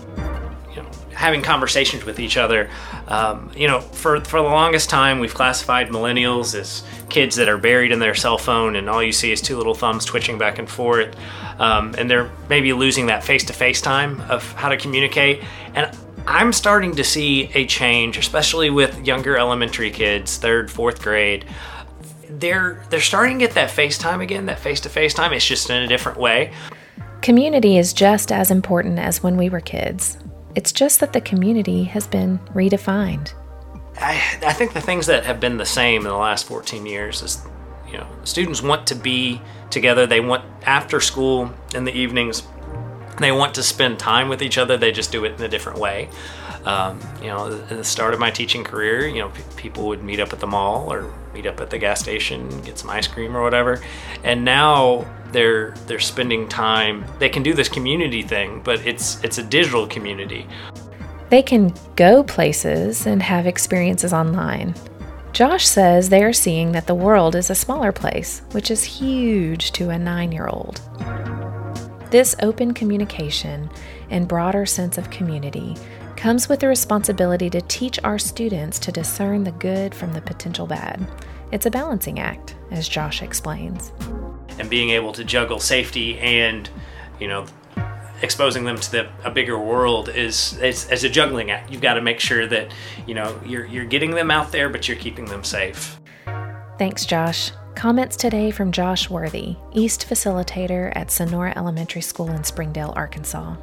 you 0.70 0.82
know 0.82 0.88
having 1.14 1.42
conversations 1.42 2.04
with 2.04 2.18
each 2.20 2.36
other. 2.36 2.70
Um, 3.08 3.50
you 3.56 3.68
know, 3.68 3.80
for 3.80 4.20
for 4.20 4.40
the 4.40 4.48
longest 4.48 4.90
time, 4.90 5.18
we've 5.18 5.34
classified 5.34 5.88
millennials 5.88 6.54
as 6.58 6.84
kids 7.08 7.36
that 7.36 7.48
are 7.48 7.58
buried 7.58 7.92
in 7.92 7.98
their 7.98 8.14
cell 8.14 8.38
phone, 8.38 8.76
and 8.76 8.88
all 8.88 9.02
you 9.02 9.12
see 9.12 9.32
is 9.32 9.40
two 9.40 9.56
little 9.56 9.74
thumbs 9.74 10.04
twitching 10.04 10.38
back 10.38 10.58
and 10.58 10.68
forth, 10.68 11.14
um, 11.58 11.94
and 11.98 12.10
they're 12.10 12.30
maybe 12.48 12.72
losing 12.72 13.06
that 13.06 13.22
face-to-face 13.22 13.80
time 13.80 14.20
of 14.22 14.50
how 14.52 14.68
to 14.68 14.76
communicate. 14.76 15.42
And 15.74 15.90
I'm 16.26 16.52
starting 16.52 16.94
to 16.96 17.04
see 17.04 17.50
a 17.54 17.66
change, 17.66 18.16
especially 18.16 18.70
with 18.70 19.06
younger 19.06 19.36
elementary 19.36 19.90
kids, 19.90 20.38
third, 20.38 20.70
fourth 20.70 21.02
grade 21.02 21.44
they're 22.38 22.84
they're 22.90 23.00
starting 23.00 23.38
to 23.38 23.46
get 23.46 23.54
that 23.54 23.70
FaceTime 23.70 24.22
again, 24.22 24.46
that 24.46 24.58
face-to-face 24.58 25.14
time. 25.14 25.32
It's 25.32 25.46
just 25.46 25.70
in 25.70 25.82
a 25.82 25.86
different 25.86 26.18
way. 26.18 26.52
Community 27.20 27.78
is 27.78 27.92
just 27.92 28.32
as 28.32 28.50
important 28.50 28.98
as 28.98 29.22
when 29.22 29.36
we 29.36 29.48
were 29.48 29.60
kids. 29.60 30.18
It's 30.54 30.72
just 30.72 31.00
that 31.00 31.12
the 31.12 31.20
community 31.20 31.84
has 31.84 32.06
been 32.06 32.38
redefined. 32.54 33.32
I, 33.98 34.20
I 34.44 34.52
think 34.52 34.72
the 34.72 34.80
things 34.80 35.06
that 35.06 35.24
have 35.24 35.38
been 35.38 35.56
the 35.56 35.66
same 35.66 36.02
in 36.02 36.08
the 36.08 36.16
last 36.16 36.46
14 36.46 36.84
years 36.86 37.22
is, 37.22 37.46
you 37.90 37.98
know, 37.98 38.06
students 38.24 38.62
want 38.62 38.86
to 38.88 38.94
be 38.94 39.40
together. 39.70 40.06
They 40.06 40.20
want 40.20 40.44
after 40.64 41.00
school 41.00 41.52
in 41.74 41.84
the 41.84 41.92
evenings. 41.92 42.42
They 43.20 43.32
want 43.32 43.54
to 43.54 43.62
spend 43.62 43.98
time 43.98 44.28
with 44.28 44.42
each 44.42 44.58
other. 44.58 44.76
They 44.76 44.92
just 44.92 45.12
do 45.12 45.24
it 45.24 45.32
in 45.38 45.42
a 45.42 45.48
different 45.48 45.78
way. 45.78 46.08
Um, 46.64 47.00
you 47.20 47.28
know, 47.28 47.52
at 47.52 47.68
the 47.68 47.84
start 47.84 48.14
of 48.14 48.20
my 48.20 48.30
teaching 48.30 48.64
career, 48.64 49.06
you 49.06 49.20
know, 49.20 49.28
p- 49.28 49.42
people 49.56 49.86
would 49.88 50.02
meet 50.02 50.20
up 50.20 50.32
at 50.32 50.40
the 50.40 50.46
mall 50.46 50.92
or 50.92 51.12
meet 51.32 51.46
up 51.46 51.60
at 51.60 51.70
the 51.70 51.78
gas 51.78 52.00
station, 52.00 52.60
get 52.62 52.78
some 52.78 52.90
ice 52.90 53.06
cream 53.06 53.36
or 53.36 53.42
whatever. 53.42 53.80
And 54.24 54.44
now 54.44 55.06
they're 55.32 55.72
they're 55.86 56.00
spending 56.00 56.48
time. 56.48 57.04
They 57.18 57.28
can 57.28 57.42
do 57.42 57.54
this 57.54 57.68
community 57.68 58.22
thing, 58.22 58.60
but 58.62 58.84
it's 58.86 59.22
it's 59.24 59.38
a 59.38 59.42
digital 59.42 59.86
community. 59.86 60.46
They 61.30 61.42
can 61.42 61.72
go 61.96 62.22
places 62.22 63.06
and 63.06 63.22
have 63.22 63.46
experiences 63.46 64.12
online. 64.12 64.74
Josh 65.32 65.66
says 65.66 66.10
they 66.10 66.22
are 66.22 66.32
seeing 66.32 66.72
that 66.72 66.86
the 66.86 66.94
world 66.94 67.34
is 67.34 67.48
a 67.48 67.54
smaller 67.54 67.90
place, 67.90 68.42
which 68.52 68.70
is 68.70 68.84
huge 68.84 69.72
to 69.72 69.88
a 69.88 69.98
nine 69.98 70.30
year 70.30 70.46
old. 70.46 70.80
This 72.10 72.36
open 72.42 72.74
communication 72.74 73.70
and 74.10 74.28
broader 74.28 74.66
sense 74.66 74.98
of 74.98 75.08
community 75.08 75.74
comes 76.22 76.48
with 76.48 76.60
the 76.60 76.68
responsibility 76.68 77.50
to 77.50 77.60
teach 77.62 77.98
our 78.04 78.16
students 78.16 78.78
to 78.78 78.92
discern 78.92 79.42
the 79.42 79.50
good 79.50 79.92
from 79.92 80.12
the 80.12 80.20
potential 80.20 80.68
bad. 80.68 81.04
It's 81.50 81.66
a 81.66 81.70
balancing 81.70 82.20
act, 82.20 82.54
as 82.70 82.88
Josh 82.88 83.22
explains. 83.22 83.90
and 84.60 84.70
being 84.70 84.90
able 84.90 85.10
to 85.14 85.24
juggle 85.24 85.58
safety 85.58 86.20
and 86.20 86.70
you 87.18 87.26
know 87.26 87.44
exposing 88.22 88.64
them 88.64 88.76
to 88.76 88.92
the, 88.92 89.10
a 89.24 89.32
bigger 89.32 89.58
world 89.58 90.10
is, 90.10 90.56
is 90.58 90.88
as 90.90 91.02
a 91.02 91.08
juggling 91.08 91.50
act 91.50 91.72
you've 91.72 91.80
got 91.80 91.94
to 91.94 92.00
make 92.00 92.20
sure 92.20 92.46
that 92.46 92.70
you 93.06 93.14
know 93.14 93.40
you're, 93.44 93.64
you're 93.64 93.84
getting 93.84 94.12
them 94.12 94.30
out 94.30 94.52
there 94.52 94.68
but 94.68 94.86
you're 94.86 94.96
keeping 94.98 95.24
them 95.24 95.42
safe 95.42 95.98
Thanks, 96.78 97.04
Josh. 97.04 97.50
Comments 97.74 98.14
today 98.16 98.50
from 98.50 98.70
Josh 98.72 99.08
Worthy, 99.08 99.56
East 99.72 100.06
Facilitator 100.08 100.92
at 100.94 101.10
Sonora 101.10 101.52
Elementary 101.56 102.02
School 102.02 102.30
in 102.30 102.44
Springdale, 102.44 102.92
Arkansas. 102.94 103.56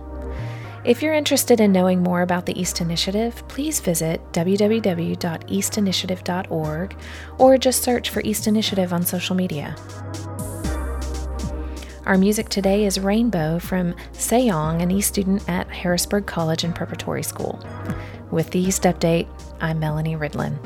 If 0.89 1.02
you're 1.04 1.13
interested 1.13 1.62
in 1.62 1.71
knowing 1.71 2.02
more 2.02 2.23
about 2.23 2.47
the 2.47 2.60
East 2.60 2.82
Initiative, 2.82 3.47
please 3.47 3.80
visit 3.80 4.19
www.eastinitiative.org 4.32 6.97
or 7.38 7.58
just 7.60 7.84
search 7.84 8.10
for 8.10 8.21
East 8.21 8.47
Initiative 8.47 8.91
on 8.91 9.06
social 9.06 9.36
media. 9.36 9.75
Our 12.08 12.17
music 12.17 12.49
today 12.49 12.88
is 12.88 12.99
Rainbow 12.99 13.60
from 13.60 13.93
Sayong, 14.13 14.82
an 14.82 14.89
East 14.89 15.10
student 15.10 15.47
at 15.47 15.69
Harrisburg 15.69 16.25
College 16.25 16.63
and 16.63 16.73
Preparatory 16.73 17.21
School. 17.21 17.63
With 18.32 18.49
the 18.49 18.58
East 18.58 18.82
Update, 18.82 19.28
I'm 19.62 19.80
Melanie 19.80 20.15
Ridlin. 20.15 20.58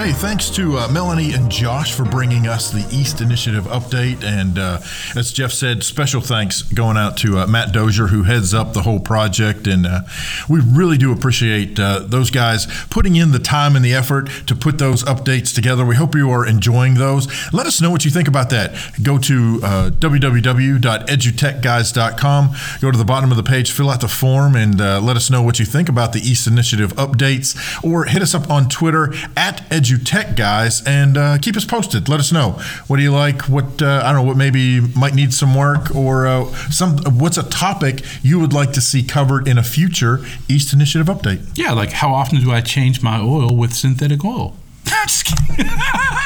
Hey, 0.00 0.12
thanks 0.12 0.48
to 0.56 0.78
uh, 0.78 0.88
Melanie 0.88 1.34
and 1.34 1.50
Josh 1.50 1.92
for 1.92 2.06
bringing 2.06 2.46
us 2.46 2.70
the 2.70 2.88
East 2.90 3.20
Initiative 3.20 3.64
update. 3.64 4.24
And 4.24 4.58
uh, 4.58 4.80
as 5.14 5.30
Jeff 5.30 5.52
said, 5.52 5.82
special 5.82 6.22
thanks 6.22 6.62
going 6.62 6.96
out 6.96 7.18
to 7.18 7.40
uh, 7.40 7.46
Matt 7.46 7.72
Dozier, 7.72 8.06
who 8.06 8.22
heads 8.22 8.54
up 8.54 8.72
the 8.72 8.80
whole 8.80 8.98
project. 8.98 9.66
And 9.66 9.86
uh, 9.86 10.00
we 10.48 10.60
really 10.60 10.96
do 10.96 11.12
appreciate 11.12 11.78
uh, 11.78 11.98
those 11.98 12.30
guys 12.30 12.66
putting 12.88 13.16
in 13.16 13.32
the 13.32 13.38
time 13.38 13.76
and 13.76 13.84
the 13.84 13.92
effort 13.92 14.30
to 14.46 14.54
put 14.54 14.78
those 14.78 15.04
updates 15.04 15.54
together. 15.54 15.84
We 15.84 15.96
hope 15.96 16.14
you 16.14 16.30
are 16.30 16.46
enjoying 16.46 16.94
those. 16.94 17.28
Let 17.52 17.66
us 17.66 17.82
know 17.82 17.90
what 17.90 18.06
you 18.06 18.10
think 18.10 18.26
about 18.26 18.48
that. 18.48 18.72
Go 19.02 19.18
to 19.18 19.60
uh, 19.62 19.90
www.edutechguys.com, 19.90 22.54
go 22.80 22.90
to 22.90 22.96
the 22.96 23.04
bottom 23.04 23.30
of 23.30 23.36
the 23.36 23.42
page, 23.42 23.70
fill 23.70 23.90
out 23.90 24.00
the 24.00 24.08
form, 24.08 24.56
and 24.56 24.80
uh, 24.80 24.98
let 24.98 25.18
us 25.18 25.28
know 25.28 25.42
what 25.42 25.58
you 25.58 25.66
think 25.66 25.90
about 25.90 26.14
the 26.14 26.20
East 26.20 26.46
Initiative 26.46 26.94
updates. 26.94 27.54
Or 27.84 28.06
hit 28.06 28.22
us 28.22 28.34
up 28.34 28.48
on 28.48 28.70
Twitter 28.70 29.12
at 29.36 29.70
EduTech 29.90 30.36
Guys 30.36 30.82
and 30.86 31.16
uh, 31.16 31.38
keep 31.38 31.56
us 31.56 31.64
posted. 31.64 32.08
Let 32.08 32.20
us 32.20 32.32
know 32.32 32.52
what 32.86 32.96
do 32.96 33.02
you 33.02 33.12
like, 33.12 33.42
what 33.42 33.82
uh, 33.82 34.02
I 34.04 34.12
don't 34.12 34.22
know, 34.22 34.28
what 34.28 34.36
maybe 34.36 34.80
might 34.80 35.14
need 35.14 35.32
some 35.34 35.54
work, 35.54 35.94
or 35.94 36.26
uh, 36.26 36.44
some 36.70 36.98
what's 37.18 37.36
a 37.36 37.48
topic 37.48 38.02
you 38.22 38.38
would 38.38 38.52
like 38.52 38.72
to 38.72 38.80
see 38.80 39.02
covered 39.02 39.48
in 39.48 39.58
a 39.58 39.62
future 39.62 40.24
East 40.48 40.72
Initiative 40.72 41.06
update. 41.08 41.40
Yeah, 41.54 41.72
like 41.72 41.92
how 41.92 42.12
often 42.14 42.40
do 42.40 42.52
I 42.52 42.60
change 42.60 43.02
my 43.02 43.20
oil 43.20 43.56
with 43.56 43.74
synthetic 43.74 44.24
oil? 44.24 44.56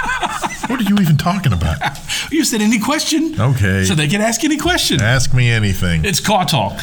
What 0.69 0.81
are 0.81 0.85
you 0.85 0.97
even 0.99 1.19
talking 1.19 1.53
about? 1.53 1.77
you 2.33 2.45
said 2.45 2.63
any 2.63 2.79
question? 2.79 3.39
Okay. 3.39 3.85
So 3.85 3.95
they 3.95 4.09
can 4.09 4.23
ask 4.23 4.43
any 4.45 4.57
question. 4.57 5.01
Ask 5.01 5.35
me 5.35 5.51
anything. 5.51 6.05
It's 6.05 6.21
Car 6.21 6.47
Talk. 6.47 6.81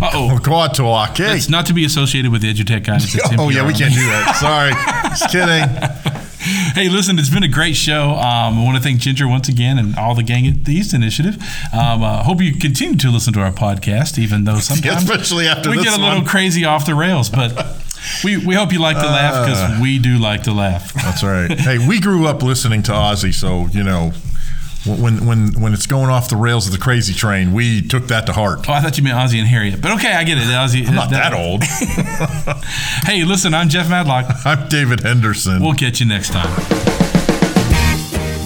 Uh 0.00 0.10
oh. 0.14 0.38
Quad 0.42 0.74
talk. 0.74 1.16
Hey. 1.16 1.36
It's 1.36 1.48
not 1.48 1.66
to 1.66 1.74
be 1.74 1.84
associated 1.84 2.32
with 2.32 2.42
the 2.42 2.52
EduTech 2.52 2.84
guys. 2.84 3.14
It's 3.14 3.28
Oh 3.38 3.50
yeah, 3.50 3.66
we 3.66 3.72
can't 3.72 3.94
do 3.94 4.00
that. 4.00 4.36
Sorry, 4.36 4.72
just 5.10 5.30
kidding. 5.30 6.01
Hey, 6.74 6.88
listen, 6.88 7.18
it's 7.18 7.30
been 7.30 7.42
a 7.42 7.48
great 7.48 7.76
show. 7.76 8.10
Um, 8.10 8.58
I 8.58 8.64
want 8.64 8.76
to 8.76 8.82
thank 8.82 9.00
Ginger 9.00 9.28
once 9.28 9.48
again 9.48 9.78
and 9.78 9.96
all 9.96 10.14
the 10.14 10.22
gang 10.22 10.46
at 10.46 10.64
the 10.64 10.72
East 10.74 10.94
Initiative. 10.94 11.36
Um, 11.72 12.02
uh, 12.02 12.22
hope 12.22 12.40
you 12.40 12.54
continue 12.56 12.96
to 12.98 13.10
listen 13.10 13.32
to 13.34 13.40
our 13.40 13.52
podcast, 13.52 14.18
even 14.18 14.44
though 14.44 14.58
sometimes 14.60 15.02
especially 15.04 15.46
after 15.48 15.70
we 15.70 15.76
get 15.82 15.96
a 15.96 16.00
little 16.00 16.18
one. 16.18 16.26
crazy 16.26 16.64
off 16.64 16.86
the 16.86 16.94
rails. 16.94 17.30
But 17.30 17.52
we, 18.24 18.36
we 18.44 18.54
hope 18.54 18.72
you 18.72 18.80
like 18.80 18.96
to 18.96 19.02
laugh 19.06 19.34
Uh. 19.34 19.46
because 19.46 19.80
we 19.80 19.98
do 19.98 20.18
like 20.18 20.42
to 20.44 20.52
laugh. 20.52 20.92
That's 20.94 21.22
right. 21.22 21.50
Hey, 21.58 21.78
we 21.86 22.00
grew 22.00 22.26
up 22.26 22.42
listening 22.42 22.82
to 22.84 22.92
Ozzy, 22.92 23.32
so 23.32 23.66
you 23.72 23.82
know. 23.84 24.12
When 24.84 25.26
when 25.26 25.60
when 25.60 25.72
it's 25.74 25.86
going 25.86 26.10
off 26.10 26.28
the 26.28 26.34
rails 26.36 26.66
of 26.66 26.72
the 26.72 26.78
crazy 26.78 27.14
train, 27.14 27.52
we 27.52 27.82
took 27.82 28.08
that 28.08 28.26
to 28.26 28.32
heart. 28.32 28.68
Oh, 28.68 28.72
I 28.72 28.80
thought 28.80 28.98
you 28.98 29.04
meant 29.04 29.16
Ozzy 29.16 29.38
and 29.38 29.46
Harriet, 29.46 29.80
but 29.80 29.92
okay, 29.92 30.12
I 30.12 30.24
get 30.24 30.38
it. 30.38 30.42
Ozzy, 30.42 30.84
I'm 30.88 30.96
not 30.96 31.10
that 31.10 31.32
old. 31.32 31.62
hey, 33.06 33.24
listen, 33.24 33.54
I'm 33.54 33.68
Jeff 33.68 33.88
Madlock. 33.88 34.26
I'm 34.44 34.68
David 34.68 35.04
Henderson. 35.04 35.62
We'll 35.62 35.74
catch 35.74 36.00
you 36.00 36.06
next 36.06 36.32
time. 36.32 36.50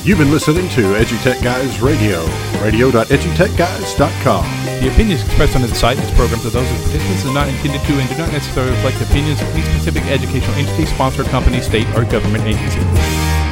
You've 0.05 0.19
been 0.19 0.31
listening 0.31 0.69
to 0.71 0.83
EduTech 0.83 1.43
Guys 1.43 1.81
Radio, 1.81 2.23
radio.edutechguys.com. 2.63 4.45
The 4.81 4.93
opinions 4.93 5.25
expressed 5.25 5.57
on 5.57 5.63
this 5.63 5.81
site 5.81 5.97
and 5.97 6.07
its 6.07 6.15
programs 6.15 6.45
are 6.45 6.51
those 6.51 6.71
of 6.71 6.77
participants 6.83 7.25
and 7.25 7.33
not 7.33 7.49
intended 7.49 7.81
to 7.81 7.93
and 7.99 8.09
do 8.11 8.19
not 8.19 8.31
necessarily 8.31 8.73
reflect 8.73 8.99
the 8.99 9.07
opinions 9.07 9.41
of 9.41 9.49
any 9.49 9.63
specific 9.63 10.05
educational 10.05 10.55
entity, 10.57 10.85
sponsor, 10.85 11.25
company, 11.25 11.63
state, 11.63 11.89
or 11.97 12.05
government 12.05 12.45
agency. 12.45 13.46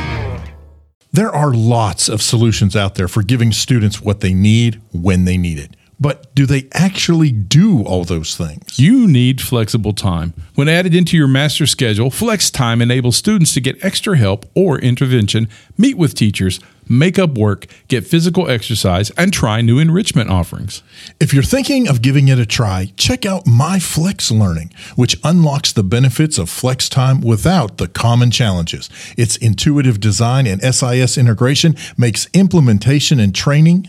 There 1.14 1.33
are 1.33 1.55
lots 1.55 2.09
of 2.09 2.20
solutions 2.20 2.74
out 2.74 2.96
there 2.96 3.07
for 3.07 3.22
giving 3.22 3.53
students 3.53 4.00
what 4.00 4.18
they 4.18 4.35
need 4.35 4.81
when 4.92 5.27
they 5.27 5.37
need 5.37 5.61
it. 5.61 5.77
But 6.00 6.35
do 6.35 6.44
they 6.44 6.66
actually 6.72 7.31
do 7.31 7.85
all 7.85 8.03
those 8.03 8.37
things? 8.37 8.81
You 8.81 9.07
need 9.07 9.40
flexible 9.40 9.92
time. 9.92 10.35
When 10.57 10.68
added 10.68 10.92
into 10.92 11.16
your 11.16 11.29
master 11.29 11.68
schedule, 11.68 12.11
Flex 12.11 12.50
Time 12.50 12.83
enables 12.83 13.16
students 13.16 13.55
to 13.55 13.61
get 13.61 13.85
extra 13.85 14.16
help 14.16 14.44
or 14.57 14.81
intervention, 14.81 15.48
meet 15.79 15.96
with 15.96 16.16
teachers, 16.16 16.59
make 16.88 17.18
up 17.18 17.36
work, 17.36 17.66
get 17.88 18.06
physical 18.06 18.50
exercise, 18.50 19.10
and 19.10 19.32
try 19.32 19.60
new 19.60 19.78
enrichment 19.78 20.30
offerings. 20.30 20.82
If 21.20 21.32
you're 21.32 21.42
thinking 21.42 21.88
of 21.88 22.02
giving 22.02 22.28
it 22.28 22.38
a 22.38 22.46
try, 22.46 22.92
check 22.96 23.24
out 23.24 23.46
My 23.46 23.78
Flex 23.78 24.30
Learning, 24.30 24.70
which 24.96 25.18
unlocks 25.24 25.72
the 25.72 25.82
benefits 25.82 26.38
of 26.38 26.50
flex 26.50 26.88
time 26.88 27.20
without 27.20 27.78
the 27.78 27.88
common 27.88 28.30
challenges. 28.30 28.90
Its 29.16 29.36
intuitive 29.36 30.00
design 30.00 30.46
and 30.46 30.62
SIS 30.62 31.18
integration 31.18 31.74
makes 31.96 32.28
implementation 32.34 33.20
and 33.20 33.34
training 33.34 33.88